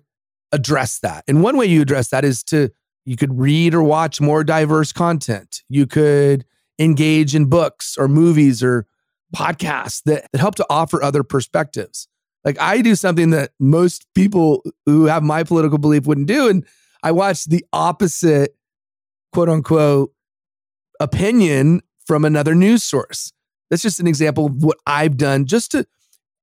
address 0.51 0.99
that? 0.99 1.23
And 1.27 1.41
one 1.41 1.57
way 1.57 1.65
you 1.65 1.81
address 1.81 2.09
that 2.09 2.25
is 2.25 2.43
to 2.45 2.69
you 3.05 3.15
could 3.15 3.39
read 3.39 3.73
or 3.73 3.81
watch 3.81 4.19
more 4.19 4.43
diverse 4.43 4.91
content. 4.91 5.63
You 5.69 5.87
could 5.87 6.43
engage 6.77 7.33
in 7.33 7.45
books 7.45 7.95
or 7.97 8.09
movies 8.09 8.61
or 8.61 8.85
podcasts 9.33 10.03
that, 10.03 10.27
that 10.31 10.39
help 10.39 10.55
to 10.55 10.65
offer 10.69 11.01
other 11.01 11.23
perspectives. 11.23 12.07
Like 12.47 12.61
I 12.61 12.81
do 12.81 12.95
something 12.95 13.31
that 13.31 13.51
most 13.59 14.07
people 14.15 14.63
who 14.85 15.03
have 15.07 15.21
my 15.21 15.43
political 15.43 15.77
belief 15.77 16.07
wouldn't 16.07 16.27
do. 16.27 16.47
And 16.47 16.65
I 17.03 17.11
watch 17.11 17.43
the 17.43 17.65
opposite, 17.73 18.55
quote 19.33 19.49
unquote, 19.49 20.13
opinion 21.01 21.81
from 22.05 22.23
another 22.23 22.55
news 22.55 22.85
source. 22.85 23.33
That's 23.69 23.81
just 23.81 23.99
an 23.99 24.07
example 24.07 24.45
of 24.45 24.63
what 24.63 24.77
I've 24.87 25.17
done 25.17 25.45
just 25.45 25.71
to 25.71 25.85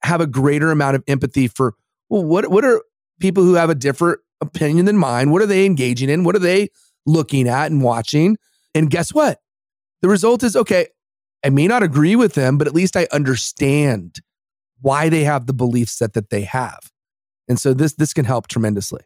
have 0.03 0.21
a 0.21 0.27
greater 0.27 0.71
amount 0.71 0.97
of 0.97 1.05
empathy 1.07 1.49
for 1.49 1.73
well, 2.11 2.23
what 2.23 2.51
what 2.51 2.67
are 2.67 2.83
people 3.19 3.43
who 3.43 3.55
have 3.55 3.71
a 3.71 3.75
different 3.75 4.21
opinion 4.43 4.85
than 4.85 4.99
mine? 4.99 5.31
What 5.31 5.41
are 5.41 5.47
they 5.47 5.65
engaging 5.65 6.11
in? 6.11 6.23
What 6.23 6.37
are 6.37 6.41
they 6.41 6.69
looking 7.07 7.49
at 7.49 7.71
and 7.71 7.83
watching? 7.83 8.37
And 8.75 8.91
guess 8.91 9.15
what? 9.15 9.39
The 10.03 10.09
result 10.09 10.43
is 10.43 10.55
okay, 10.55 10.89
I 11.43 11.49
may 11.49 11.67
not 11.67 11.83
agree 11.83 12.15
with 12.15 12.35
them, 12.35 12.59
but 12.59 12.67
at 12.67 12.75
least 12.75 12.95
I 12.95 13.09
understand 13.11 14.21
why 14.85 15.09
they 15.09 15.25
have 15.25 15.47
the 15.47 15.55
belief 15.55 15.89
set 15.89 16.13
that 16.13 16.29
they 16.29 16.43
have. 16.43 16.91
And 17.49 17.59
so 17.59 17.73
this 17.75 17.95
this 17.95 18.13
can 18.13 18.25
help 18.25 18.47
tremendously. 18.47 19.03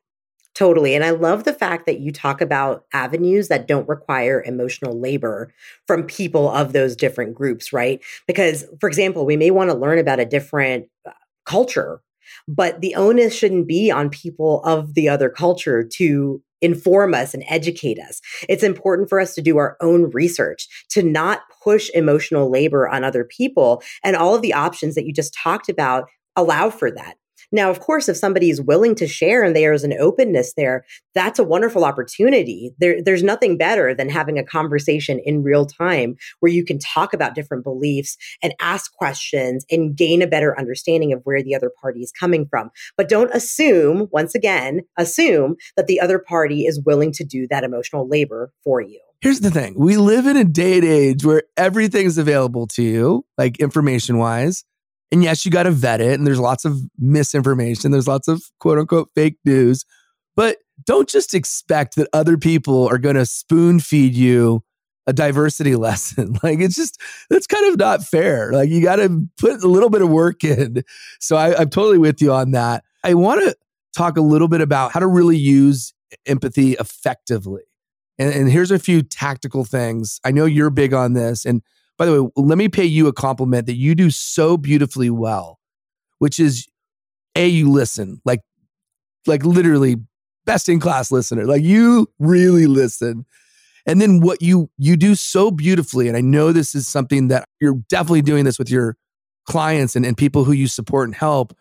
Totally. 0.55 0.97
And 0.97 1.05
I 1.05 1.11
love 1.11 1.45
the 1.45 1.53
fact 1.53 1.87
that 1.87 2.01
you 2.01 2.11
talk 2.11 2.41
about 2.41 2.85
avenues 2.93 3.47
that 3.47 3.69
don't 3.69 3.88
require 3.88 4.43
emotional 4.45 4.99
labor 4.99 5.53
from 5.87 6.03
people 6.03 6.51
of 6.51 6.73
those 6.73 6.97
different 6.97 7.37
groups, 7.37 7.73
right? 7.73 8.03
Because, 8.27 8.64
for 8.81 8.88
example, 8.88 9.25
we 9.25 9.37
may 9.37 9.53
want 9.53 9.71
to 9.71 9.77
learn 9.77 10.01
about 10.01 10.19
a 10.19 10.25
different 10.25 10.88
uh, 11.07 11.12
culture, 11.47 12.01
but 12.49 12.81
the 12.81 12.95
onus 12.95 13.35
shouldn't 13.35 13.69
be 13.69 13.91
on 13.91 14.09
people 14.09 14.63
of 14.65 14.95
the 14.95 15.09
other 15.09 15.29
culture 15.29 15.87
to 15.97 16.43
inform 16.61 17.15
us 17.15 17.35
and 17.35 17.45
educate 17.47 17.99
us. 18.01 18.21
It's 18.49 18.65
important 18.65 19.09
for 19.09 19.21
us 19.21 19.35
to 19.35 19.43
do 19.43 19.59
our 19.59 19.77
own 19.81 20.11
research, 20.11 20.67
to 20.91 21.03
not 21.03 21.43
push 21.63 21.89
emotional 21.91 22.51
labor 22.51 22.89
on 22.89 23.05
other 23.05 23.25
people. 23.25 23.83
And 24.03 24.17
all 24.17 24.35
of 24.35 24.43
the 24.43 24.55
options 24.55 24.95
that 24.97 25.07
you 25.07 25.13
just 25.13 25.35
talked 25.35 25.69
about 25.69 26.09
allow 26.35 26.71
for 26.71 26.91
that. 26.91 27.17
Now, 27.51 27.71
of 27.71 27.81
course, 27.81 28.09
if 28.09 28.17
somebody 28.17 28.51
is 28.51 28.61
willing 28.61 28.95
to 28.97 29.07
share 29.07 29.43
and 29.43 29.57
there 29.57 29.73
is 29.73 29.85
an 29.85 29.95
openness 29.99 30.53
there, 30.57 30.85
that's 31.15 31.39
a 31.39 31.45
wonderful 31.45 31.85
opportunity. 31.85 32.73
There, 32.79 33.03
there's 33.03 33.23
nothing 33.23 33.57
better 33.57 33.95
than 33.95 34.09
having 34.09 34.39
a 34.39 34.45
conversation 34.45 35.19
in 35.25 35.43
real 35.43 35.65
time 35.65 36.17
where 36.41 36.53
you 36.53 36.65
can 36.65 36.79
talk 36.79 37.15
about 37.15 37.35
different 37.35 37.65
beliefs 37.65 38.17
and 38.43 38.55
ask 38.61 38.93
questions 38.93 39.65
and 39.71 39.97
gain 39.97 40.21
a 40.21 40.27
better 40.27 40.59
understanding 40.59 41.13
of 41.13 41.23
where 41.25 41.43
the 41.43 41.55
other 41.55 41.71
party 41.81 42.01
is 42.01 42.13
coming 42.13 42.47
from. 42.49 42.71
But 42.97 43.09
don't 43.09 43.35
assume, 43.35 44.09
once 44.13 44.35
again, 44.35 44.83
assume 44.99 45.57
that 45.77 45.87
the 45.87 46.01
other 46.01 46.19
party 46.19 46.67
is 46.67 46.83
willing 46.85 47.13
to 47.13 47.25
do 47.25 47.47
that 47.49 47.65
emotional 47.65 48.09
labor 48.09 48.53
for 48.63 48.81
you. 48.81 49.01
Here's 49.21 49.41
the 49.41 49.51
thing 49.51 49.75
we 49.77 49.97
live 49.97 50.27
in 50.27 50.37
a 50.37 50.45
day 50.45 50.77
and 50.77 50.85
age 50.85 51.25
where 51.25 51.43
everything's 51.57 52.19
available 52.19 52.69
to 52.69 52.83
you, 52.83 53.25
like 53.37 53.59
information 53.59 54.19
wise. 54.19 54.65
And 55.11 55.23
yes, 55.23 55.44
you 55.44 55.51
got 55.51 55.62
to 55.64 55.71
vet 55.71 56.01
it. 56.01 56.18
And 56.18 56.27
there's 56.27 56.40
lots 56.40 56.64
of 56.64 56.81
misinformation. 56.99 57.90
There's 57.90 58.09
lots 58.09 58.29
of 58.29 58.42
quote 58.61 58.79
unquote 58.79 59.11
fake 59.14 59.37
news. 59.44 59.85
But 60.37 60.59
don't 60.87 61.09
just 61.09 61.35
expect 61.35 61.97
that 61.97 62.09
other 62.12 62.37
people 62.37 62.87
are 62.87 62.99
going 62.99 63.16
to 63.16 63.27
spoon 63.27 63.81
feed 63.81 64.14
you 64.14 64.62
a 65.07 65.12
diversity 65.12 65.75
lesson. 65.77 66.37
Like 66.42 66.61
it's 66.61 66.77
just, 66.77 67.01
that's 67.31 67.47
kind 67.47 67.66
of 67.73 67.79
not 67.79 68.05
fair. 68.05 68.53
Like 68.53 68.68
you 68.68 68.83
got 68.83 68.97
to 68.97 69.27
put 69.38 69.62
a 69.64 69.68
little 69.68 69.90
bit 69.90 70.03
of 70.03 70.11
work 70.11 70.44
in. 70.44 70.85
So 71.18 71.37
I, 71.37 71.59
I'm 71.59 71.71
totally 71.71 71.99
with 71.99 72.23
you 72.23 72.33
on 72.33 72.53
that. 72.53 72.85
I 73.03 73.14
want 73.14 73.40
to 73.40 73.57
talk 73.97 74.16
a 74.16 74.23
little 74.23 74.49
bit 74.49 74.61
about 74.61 74.92
how 74.92 75.01
to 75.01 75.07
really 75.07 75.38
use 75.38 75.94
empathy 76.27 76.73
effectively. 76.75 77.62
And, 78.18 78.33
and 78.33 78.51
here's 78.51 78.71
a 78.71 78.79
few 78.79 79.03
tactical 79.03 79.64
things. 79.64 80.21
I 80.25 80.31
know 80.31 80.44
you're 80.44 80.71
big 80.71 80.92
on 80.92 81.14
this. 81.14 81.44
And 81.44 81.62
by 81.99 82.07
the 82.07 82.23
way, 82.23 82.31
let 82.37 82.57
me 82.57 82.69
pay 82.69 82.85
you 82.85 83.09
a 83.09 83.13
compliment 83.13 83.67
that 83.67 83.75
you 83.75 83.95
do 83.95 84.09
so 84.09 84.57
beautifully 84.57 85.11
well, 85.11 85.59
which 86.19 86.39
is 86.39 86.69
a 87.35 87.47
you 87.47 87.71
listen 87.71 88.21
like 88.25 88.41
like 89.27 89.45
literally 89.45 89.97
best 90.47 90.69
in 90.69 90.81
class 90.81 91.13
listener. 91.13 91.45
Like 91.45 91.63
you 91.63 92.09
really 92.19 92.67
listen. 92.67 93.27
And 93.85 94.01
then 94.01 94.21
what 94.21 94.43
you 94.43 94.71
you 94.79 94.97
do 94.97 95.15
so 95.15 95.51
beautifully, 95.51 96.09
and 96.09 96.17
I 96.17 96.21
know 96.21 96.53
this 96.53 96.75
is 96.75 96.89
something 96.89 97.29
that 97.29 97.45
you're 97.61 97.81
definitely 97.89 98.23
doing 98.23 98.45
this 98.45 98.59
with 98.59 98.71
your 98.71 98.97
clients 99.47 99.97
and, 99.97 100.05
and 100.05 100.17
people 100.17 100.45
who 100.45 100.53
you 100.53 100.69
support 100.69 101.09
and 101.09 101.15
help, 101.15 101.55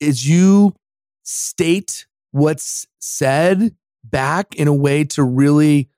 is 0.00 0.28
you 0.28 0.74
state 1.22 2.06
what's 2.32 2.86
said 2.98 3.74
back 4.04 4.54
in 4.54 4.68
a 4.68 4.74
way 4.74 5.04
to 5.04 5.22
really 5.22 5.88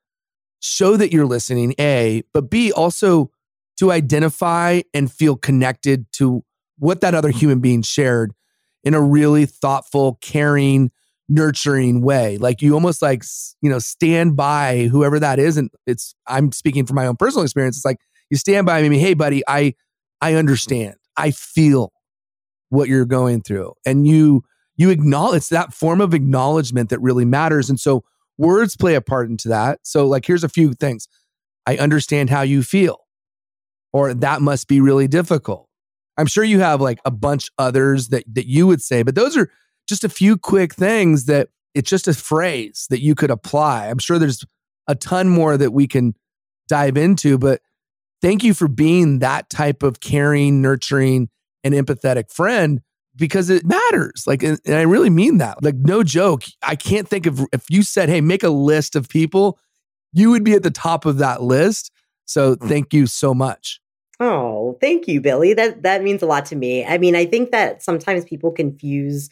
show 0.61 0.97
that 0.97 1.13
you're 1.13 1.27
listening, 1.27 1.75
A, 1.79 2.23
but 2.33 2.51
B, 2.51 2.73
also 2.73 3.31
to 3.83 3.91
identify 3.91 4.81
and 4.95 5.11
feel 5.11 5.35
connected 5.35 6.07
to 6.13 6.45
what 6.79 7.01
that 7.01 7.17
other 7.17 7.31
human 7.31 7.59
being 7.59 7.83
shared 7.83 8.33
in 8.85 8.95
a 8.95 9.03
really 9.03 9.45
thoughtful, 9.45 10.19
caring, 10.21 10.93
nurturing 11.29 12.01
way. 12.01 12.39
Like 12.39 12.63
you 12.63 12.75
almost 12.75 13.03
like, 13.03 13.25
you 13.61 13.69
know, 13.69 13.81
stand 13.81 14.37
by 14.37 14.87
whoever 14.87 15.19
that 15.19 15.41
is. 15.41 15.57
And 15.57 15.69
it's, 15.85 16.15
I'm 16.29 16.53
speaking 16.53 16.87
from 16.87 16.95
my 16.95 17.09
own 17.09 17.17
personal 17.17 17.43
experience. 17.43 17.77
It's 17.77 17.85
like 17.85 17.99
you 18.31 18.37
stand 18.37 18.67
by 18.67 18.89
me, 18.89 19.01
hey, 19.01 19.15
buddy, 19.15 19.43
I, 19.49 19.75
I 20.21 20.35
understand. 20.35 20.95
I 21.17 21.33
feel 21.33 21.93
what 22.69 22.89
you're 22.89 23.05
going 23.05 23.43
through. 23.43 23.73
And 23.85 24.07
you, 24.07 24.45
you 24.77 24.91
acknowledge 24.91 25.39
it's 25.39 25.49
that 25.49 25.75
form 25.75 26.01
of 26.01 26.15
acknowledgement 26.15 26.91
that 26.91 27.01
really 27.01 27.25
matters. 27.25 27.69
And 27.69 27.81
so 27.81 28.05
words 28.39 28.77
play 28.77 28.95
a 28.95 29.01
part 29.01 29.29
into 29.29 29.49
that. 29.49 29.81
So, 29.83 30.07
like, 30.07 30.25
here's 30.25 30.45
a 30.45 30.49
few 30.49 30.73
things 30.73 31.09
I 31.67 31.79
understand 31.79 32.31
how 32.31 32.43
you 32.43 32.63
feel 32.63 33.02
or 33.93 34.15
that 34.15 34.43
must 34.43 34.69
be 34.69 34.81
really 34.81 35.09
difficult. 35.09 35.69
I'm 36.17 36.27
sure 36.27 36.45
you 36.45 36.61
have 36.61 36.81
like 36.81 37.01
a 37.05 37.11
bunch 37.11 37.51
others 37.59 38.09
that 38.09 38.25
that 38.33 38.47
you 38.47 38.67
would 38.67 38.83
say, 38.83 39.03
but 39.03 39.15
those 39.15 39.37
are 39.37 39.51
just 39.89 40.05
a 40.05 40.09
few 40.09 40.37
quick 40.37 40.75
things 40.75 41.27
that 41.27 41.49
it's 41.75 41.89
just 41.89 42.09
a 42.09 42.15
phrase 42.15 42.87
that 42.91 43.01
you 43.01 43.15
could 43.15 43.31
apply. 43.31 43.89
I'm 43.89 43.99
sure 43.99 44.19
there's 44.19 44.45
a 44.89 44.95
ton 44.95 45.29
more 45.29 45.57
that 45.57 45.73
we 45.73 45.87
can 45.87 46.15
dive 46.69 46.97
into, 46.97 47.39
but 47.39 47.61
thank 48.21 48.45
you 48.45 48.55
for 48.55 48.69
being 48.69 49.21
that 49.21 49.49
type 49.51 49.83
of 49.83 50.01
caring, 50.01 50.61
nurturing, 50.61 51.29
and 51.65 51.75
empathetic 51.75 52.31
friend 52.31 52.81
because 53.17 53.51
it 53.51 53.65
matters. 53.65 54.25
Like, 54.27 54.43
and, 54.43 54.59
I 54.67 54.83
really 54.83 55.11
mean 55.11 55.39
that. 55.39 55.63
Like, 55.63 55.77
no 55.77 56.03
joke. 56.03 56.45
I 56.63 56.77
can't 56.77 57.09
think 57.09 57.27
of 57.27 57.41
if 57.53 57.71
you 57.71 57.83
said, 57.83 58.09
"Hey, 58.09 58.21
make 58.21 58.43
a 58.43 58.51
list 58.51 58.97
of 58.97 59.09
people," 59.09 59.59
you 60.13 60.31
would 60.31 60.45
be 60.45 60.55
at 60.55 60.63
the 60.63 60.71
top 60.71 61.05
of 61.07 61.19
that 61.19 61.43
list. 61.43 61.91
So, 62.25 62.57
mm. 62.57 62.69
thank 62.69 62.95
you 62.95 63.07
so 63.07 63.35
much. 63.35 63.82
Oh, 64.25 64.79
thank 64.81 65.09
you, 65.09 65.21
Billy. 65.21 65.53
That 65.53 65.83
that 65.83 66.05
means 66.05 66.23
a 66.23 66.27
lot 66.27 66.47
to 66.47 66.57
me. 66.57 66.85
I 66.85 66.97
mean, 66.97 67.17
I 67.17 67.25
think 67.27 67.51
that 67.51 67.83
sometimes 67.83 68.25
people 68.25 68.53
confuse 68.53 69.29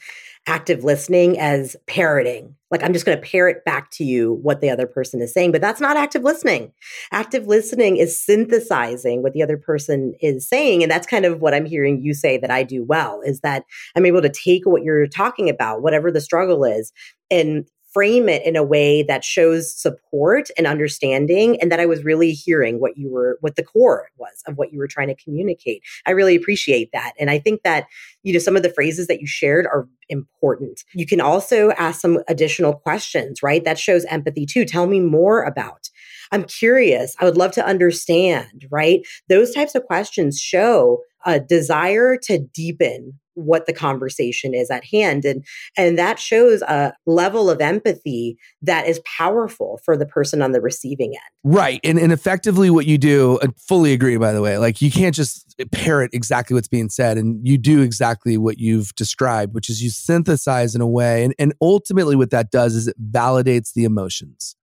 active 0.49 0.83
listening 0.83 1.39
as 1.39 1.77
parroting. 1.87 2.57
Like 2.73 2.83
I'm 2.83 2.93
just 2.93 3.07
going 3.07 3.17
to 3.17 3.25
parrot 3.25 3.65
back 3.65 3.93
to 3.93 4.05
you 4.05 4.41
what 4.43 4.61
the 4.61 4.69
other 4.69 4.89
person 4.89 5.21
is 5.21 5.33
saying, 5.33 5.53
but 5.53 5.61
that's 5.61 5.81
not 5.81 5.97
active 5.97 6.25
listening. 6.25 6.73
Active 7.13 7.47
listening 7.47 7.99
is 7.99 8.21
synthesizing 8.21 9.23
what 9.23 9.33
the 9.33 9.45
other 9.45 9.57
person 9.57 10.15
is 10.21 10.49
saying, 10.49 10.83
and 10.83 10.91
that's 10.91 11.07
kind 11.07 11.25
of 11.25 11.41
what 11.41 11.55
I'm 11.55 11.67
hearing 11.67 12.03
you 12.03 12.13
say 12.13 12.37
that 12.39 12.51
I 12.51 12.65
do 12.65 12.83
well 12.83 13.21
is 13.25 13.43
that 13.43 13.67
I'm 13.95 14.07
able 14.07 14.23
to 14.23 14.29
take 14.29 14.67
what 14.67 14.83
you're 14.83 15.07
talking 15.07 15.49
about, 15.49 15.83
whatever 15.83 16.11
the 16.11 16.21
struggle 16.21 16.65
is, 16.65 16.93
and 17.31 17.65
frame 17.93 18.29
it 18.29 18.45
in 18.45 18.57
a 18.57 18.63
way 18.63 19.03
that 19.03 19.25
shows 19.25 19.75
support 19.75 20.49
and 20.57 20.67
understanding 20.67 21.61
and 21.61 21.71
that 21.73 21.81
I 21.81 21.87
was 21.87 22.05
really 22.05 22.33
hearing 22.33 22.81
what 22.81 22.97
you 22.97 23.11
were 23.11 23.39
what 23.41 23.57
the 23.57 23.63
core 23.63 24.09
was 24.17 24.43
of 24.47 24.57
what 24.57 24.73
you 24.73 24.79
were 24.79 24.89
trying 24.89 25.09
to 25.09 25.15
communicate. 25.15 25.83
I 26.07 26.13
really 26.13 26.37
appreciate 26.37 26.91
that. 26.93 27.13
And 27.19 27.31
I 27.31 27.39
think 27.39 27.63
that 27.63 27.87
you 28.23 28.33
know 28.33 28.39
some 28.39 28.57
of 28.57 28.63
the 28.63 28.73
phrases 28.73 29.07
that 29.07 29.21
you 29.21 29.27
shared 29.27 29.67
are 29.67 29.89
important. 30.09 30.85
You 30.95 31.07
can 31.07 31.21
also 31.21 31.71
ask 31.73 32.01
some 32.01 32.21
additional 32.29 32.75
questions, 32.75 33.43
right? 33.43 33.65
That 33.65 33.79
shows 33.79 34.05
empathy 34.07 34.47
too. 34.47 34.65
Tell 34.65 34.87
me 34.87 35.01
more 35.01 35.43
about 35.43 35.89
I'm 36.33 36.45
curious. 36.45 37.17
I 37.19 37.25
would 37.25 37.37
love 37.37 37.53
to 37.53 37.67
understand, 37.67 38.67
right? 38.71 39.01
Those 39.29 39.53
types 39.53 39.75
of 39.75 39.85
questions 39.85 40.39
show 40.39 41.01
a 41.27 41.41
desire 41.41 42.17
to 42.17 42.39
deepen 42.39 43.19
what 43.35 43.67
the 43.67 43.73
conversation 43.73 44.55
is 44.55 44.71
at 44.71 44.85
hand 44.85 45.25
and 45.25 45.45
and 45.77 45.99
that 45.99 46.19
shows 46.19 46.63
a 46.63 46.93
level 47.07 47.49
of 47.49 47.61
empathy 47.61 48.37
that 48.63 48.87
is 48.87 49.01
powerful 49.05 49.81
for 49.85 49.97
the 49.97 50.07
person 50.07 50.43
on 50.43 50.53
the 50.53 50.61
receiving 50.61 51.11
end. 51.11 51.55
Right 51.57 51.81
and 51.85 51.99
and 51.99 52.13
effectively 52.13 52.71
what 52.71 52.87
you 52.87 52.99
do 52.99 53.39
I 53.43 53.49
fully 53.57 53.93
agree 53.93 54.17
by 54.17 54.33
the 54.33 54.43
way 54.43 54.59
like 54.59 54.83
you 54.83 54.91
can't 54.91 55.15
just 55.15 55.55
parrot 55.73 56.11
exactly 56.13 56.55
what's 56.55 56.69
being 56.69 56.89
said 56.89 57.19
and 57.19 57.47
you 57.47 57.59
do 57.59 57.83
exactly 57.83 58.37
what 58.37 58.59
you've 58.59 58.95
described 58.95 59.55
which 59.55 59.71
is 59.71 59.83
you 59.83 59.91
synthesize 59.91 60.75
in 60.75 60.81
a 60.81 60.89
way 60.89 61.25
and 61.25 61.35
and 61.39 61.55
ultimately 61.61 62.17
what 62.17 62.31
that 62.31 62.51
does 62.51 62.75
is 62.75 62.89
it 62.89 62.97
validates 63.11 63.73
the 63.73 63.85
emotions. 63.85 64.57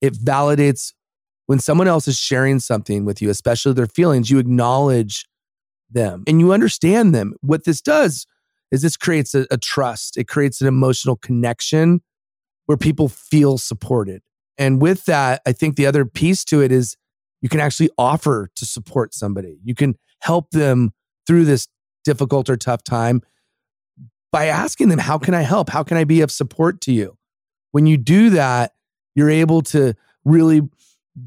It 0.00 0.14
validates 0.14 0.92
when 1.46 1.58
someone 1.58 1.88
else 1.88 2.08
is 2.08 2.18
sharing 2.18 2.60
something 2.60 3.04
with 3.04 3.22
you 3.22 3.30
especially 3.30 3.72
their 3.72 3.86
feelings 3.86 4.30
you 4.30 4.38
acknowledge 4.38 5.24
them 5.94 6.24
and 6.26 6.40
you 6.40 6.52
understand 6.52 7.14
them. 7.14 7.34
What 7.40 7.64
this 7.64 7.80
does 7.80 8.26
is 8.70 8.82
this 8.82 8.96
creates 8.96 9.34
a, 9.34 9.46
a 9.50 9.56
trust, 9.56 10.16
it 10.16 10.28
creates 10.28 10.60
an 10.60 10.66
emotional 10.66 11.16
connection 11.16 12.02
where 12.66 12.76
people 12.78 13.08
feel 13.08 13.58
supported. 13.58 14.22
And 14.58 14.80
with 14.80 15.04
that, 15.06 15.42
I 15.46 15.52
think 15.52 15.76
the 15.76 15.86
other 15.86 16.04
piece 16.04 16.44
to 16.44 16.62
it 16.62 16.70
is 16.70 16.96
you 17.40 17.48
can 17.48 17.60
actually 17.60 17.90
offer 17.98 18.50
to 18.56 18.64
support 18.64 19.14
somebody. 19.14 19.58
You 19.64 19.74
can 19.74 19.96
help 20.20 20.50
them 20.50 20.92
through 21.26 21.44
this 21.44 21.68
difficult 22.04 22.48
or 22.48 22.56
tough 22.56 22.82
time 22.82 23.22
by 24.30 24.46
asking 24.46 24.88
them, 24.88 24.98
How 24.98 25.18
can 25.18 25.34
I 25.34 25.42
help? 25.42 25.68
How 25.68 25.82
can 25.82 25.96
I 25.96 26.04
be 26.04 26.20
of 26.20 26.30
support 26.30 26.80
to 26.82 26.92
you? 26.92 27.16
When 27.72 27.86
you 27.86 27.96
do 27.96 28.30
that, 28.30 28.72
you're 29.14 29.30
able 29.30 29.62
to 29.62 29.94
really 30.24 30.62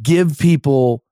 give 0.02 0.38
people 0.40 1.04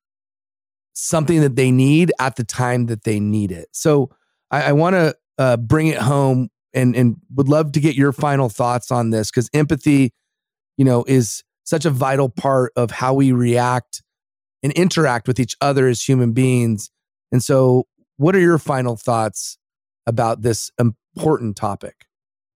something 0.95 1.41
that 1.41 1.55
they 1.55 1.71
need 1.71 2.12
at 2.19 2.38
the 2.38 2.43
time 2.43 2.88
that 2.88 3.03
they 3.03 3.19
need 3.19 3.51
it. 3.51 3.67
So 3.71 4.10
I, 4.49 4.63
I 4.63 4.71
want 4.71 4.95
to 4.95 5.15
uh, 5.38 5.58
bring 5.58 5.88
it 5.88 5.97
home 5.97 6.49
and 6.73 6.95
and 6.95 7.17
would 7.34 7.47
love 7.47 7.71
to 7.73 7.79
get 7.79 7.95
your 7.95 8.12
final 8.12 8.49
thoughts 8.49 8.91
on 8.91 9.10
this 9.10 9.29
because 9.29 9.49
empathy, 9.53 10.12
you 10.77 10.86
know, 10.86 11.03
is 11.08 11.43
such 11.63 11.86
a 11.86 11.89
vital 11.89 12.29
part 12.29 12.71
of 12.75 12.91
how 12.91 13.13
we 13.13 13.31
react 13.31 14.01
and 14.62 14.73
interact 14.73 15.27
with 15.27 15.39
each 15.39 15.55
other 15.62 15.88
as 15.88 16.01
human 16.01 16.31
beings. 16.34 16.89
And 17.31 17.43
so, 17.43 17.88
what 18.17 18.36
are 18.36 18.39
your 18.39 18.58
final 18.58 18.95
thoughts 18.95 19.58
about 20.05 20.41
this 20.41 20.71
important 20.79 21.55
topic? 21.55 22.05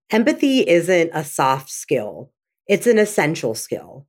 Empathy 0.10 0.68
isn't 0.68 1.12
a 1.14 1.24
soft 1.24 1.70
skill, 1.70 2.32
it's 2.68 2.88
an 2.88 2.98
essential 2.98 3.56
skill. 3.56 4.08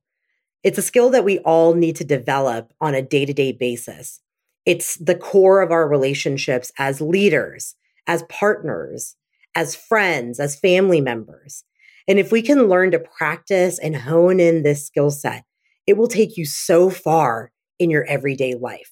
It's 0.63 0.77
a 0.77 0.83
skill 0.83 1.09
that 1.09 1.23
we 1.23 1.39
all 1.39 1.73
need 1.73 1.95
to 1.97 2.03
develop 2.03 2.71
on 2.79 2.93
a 2.93 3.01
day 3.01 3.25
to 3.25 3.33
day 3.33 3.51
basis. 3.51 4.21
It's 4.65 4.95
the 4.97 5.15
core 5.15 5.61
of 5.61 5.71
our 5.71 5.87
relationships 5.87 6.71
as 6.77 7.01
leaders, 7.01 7.75
as 8.05 8.23
partners, 8.23 9.15
as 9.55 9.75
friends, 9.75 10.39
as 10.39 10.55
family 10.55 11.01
members. 11.01 11.63
And 12.07 12.19
if 12.19 12.31
we 12.31 12.41
can 12.41 12.67
learn 12.67 12.91
to 12.91 12.99
practice 12.99 13.79
and 13.79 13.95
hone 13.95 14.39
in 14.39 14.63
this 14.63 14.85
skill 14.85 15.09
set, 15.09 15.45
it 15.87 15.97
will 15.97 16.07
take 16.07 16.37
you 16.37 16.45
so 16.45 16.89
far 16.89 17.51
in 17.79 17.89
your 17.89 18.05
everyday 18.05 18.53
life. 18.53 18.91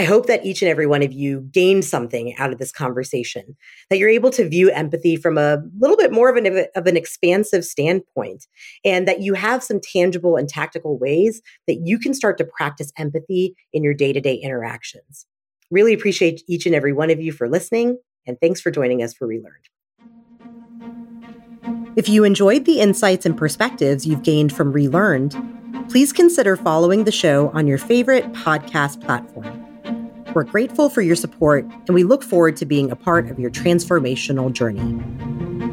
I 0.00 0.04
hope 0.04 0.24
that 0.28 0.46
each 0.46 0.62
and 0.62 0.70
every 0.70 0.86
one 0.86 1.02
of 1.02 1.12
you 1.12 1.42
gained 1.52 1.84
something 1.84 2.34
out 2.38 2.54
of 2.54 2.58
this 2.58 2.72
conversation, 2.72 3.54
that 3.90 3.98
you're 3.98 4.08
able 4.08 4.30
to 4.30 4.48
view 4.48 4.70
empathy 4.70 5.14
from 5.14 5.36
a 5.36 5.62
little 5.78 5.98
bit 5.98 6.10
more 6.10 6.30
of 6.30 6.36
an, 6.36 6.64
of 6.74 6.86
an 6.86 6.96
expansive 6.96 7.66
standpoint, 7.66 8.46
and 8.82 9.06
that 9.06 9.20
you 9.20 9.34
have 9.34 9.62
some 9.62 9.78
tangible 9.78 10.36
and 10.36 10.48
tactical 10.48 10.98
ways 10.98 11.42
that 11.66 11.82
you 11.84 11.98
can 11.98 12.14
start 12.14 12.38
to 12.38 12.46
practice 12.46 12.94
empathy 12.96 13.54
in 13.74 13.84
your 13.84 13.92
day 13.92 14.10
to 14.10 14.22
day 14.22 14.36
interactions. 14.36 15.26
Really 15.70 15.92
appreciate 15.92 16.40
each 16.48 16.64
and 16.64 16.74
every 16.74 16.94
one 16.94 17.10
of 17.10 17.20
you 17.20 17.30
for 17.30 17.46
listening, 17.46 17.98
and 18.26 18.40
thanks 18.40 18.58
for 18.58 18.70
joining 18.70 19.02
us 19.02 19.12
for 19.12 19.28
Relearned. 19.28 19.68
If 21.96 22.08
you 22.08 22.24
enjoyed 22.24 22.64
the 22.64 22.80
insights 22.80 23.26
and 23.26 23.36
perspectives 23.36 24.06
you've 24.06 24.22
gained 24.22 24.56
from 24.56 24.72
Relearned, 24.72 25.90
please 25.90 26.10
consider 26.10 26.56
following 26.56 27.04
the 27.04 27.12
show 27.12 27.50
on 27.50 27.66
your 27.66 27.76
favorite 27.76 28.32
podcast 28.32 29.04
platform. 29.04 29.66
We're 30.34 30.44
grateful 30.44 30.88
for 30.88 31.02
your 31.02 31.16
support, 31.16 31.64
and 31.64 31.94
we 31.94 32.04
look 32.04 32.22
forward 32.22 32.56
to 32.58 32.66
being 32.66 32.90
a 32.90 32.96
part 32.96 33.28
of 33.28 33.38
your 33.38 33.50
transformational 33.50 34.52
journey. 34.52 35.69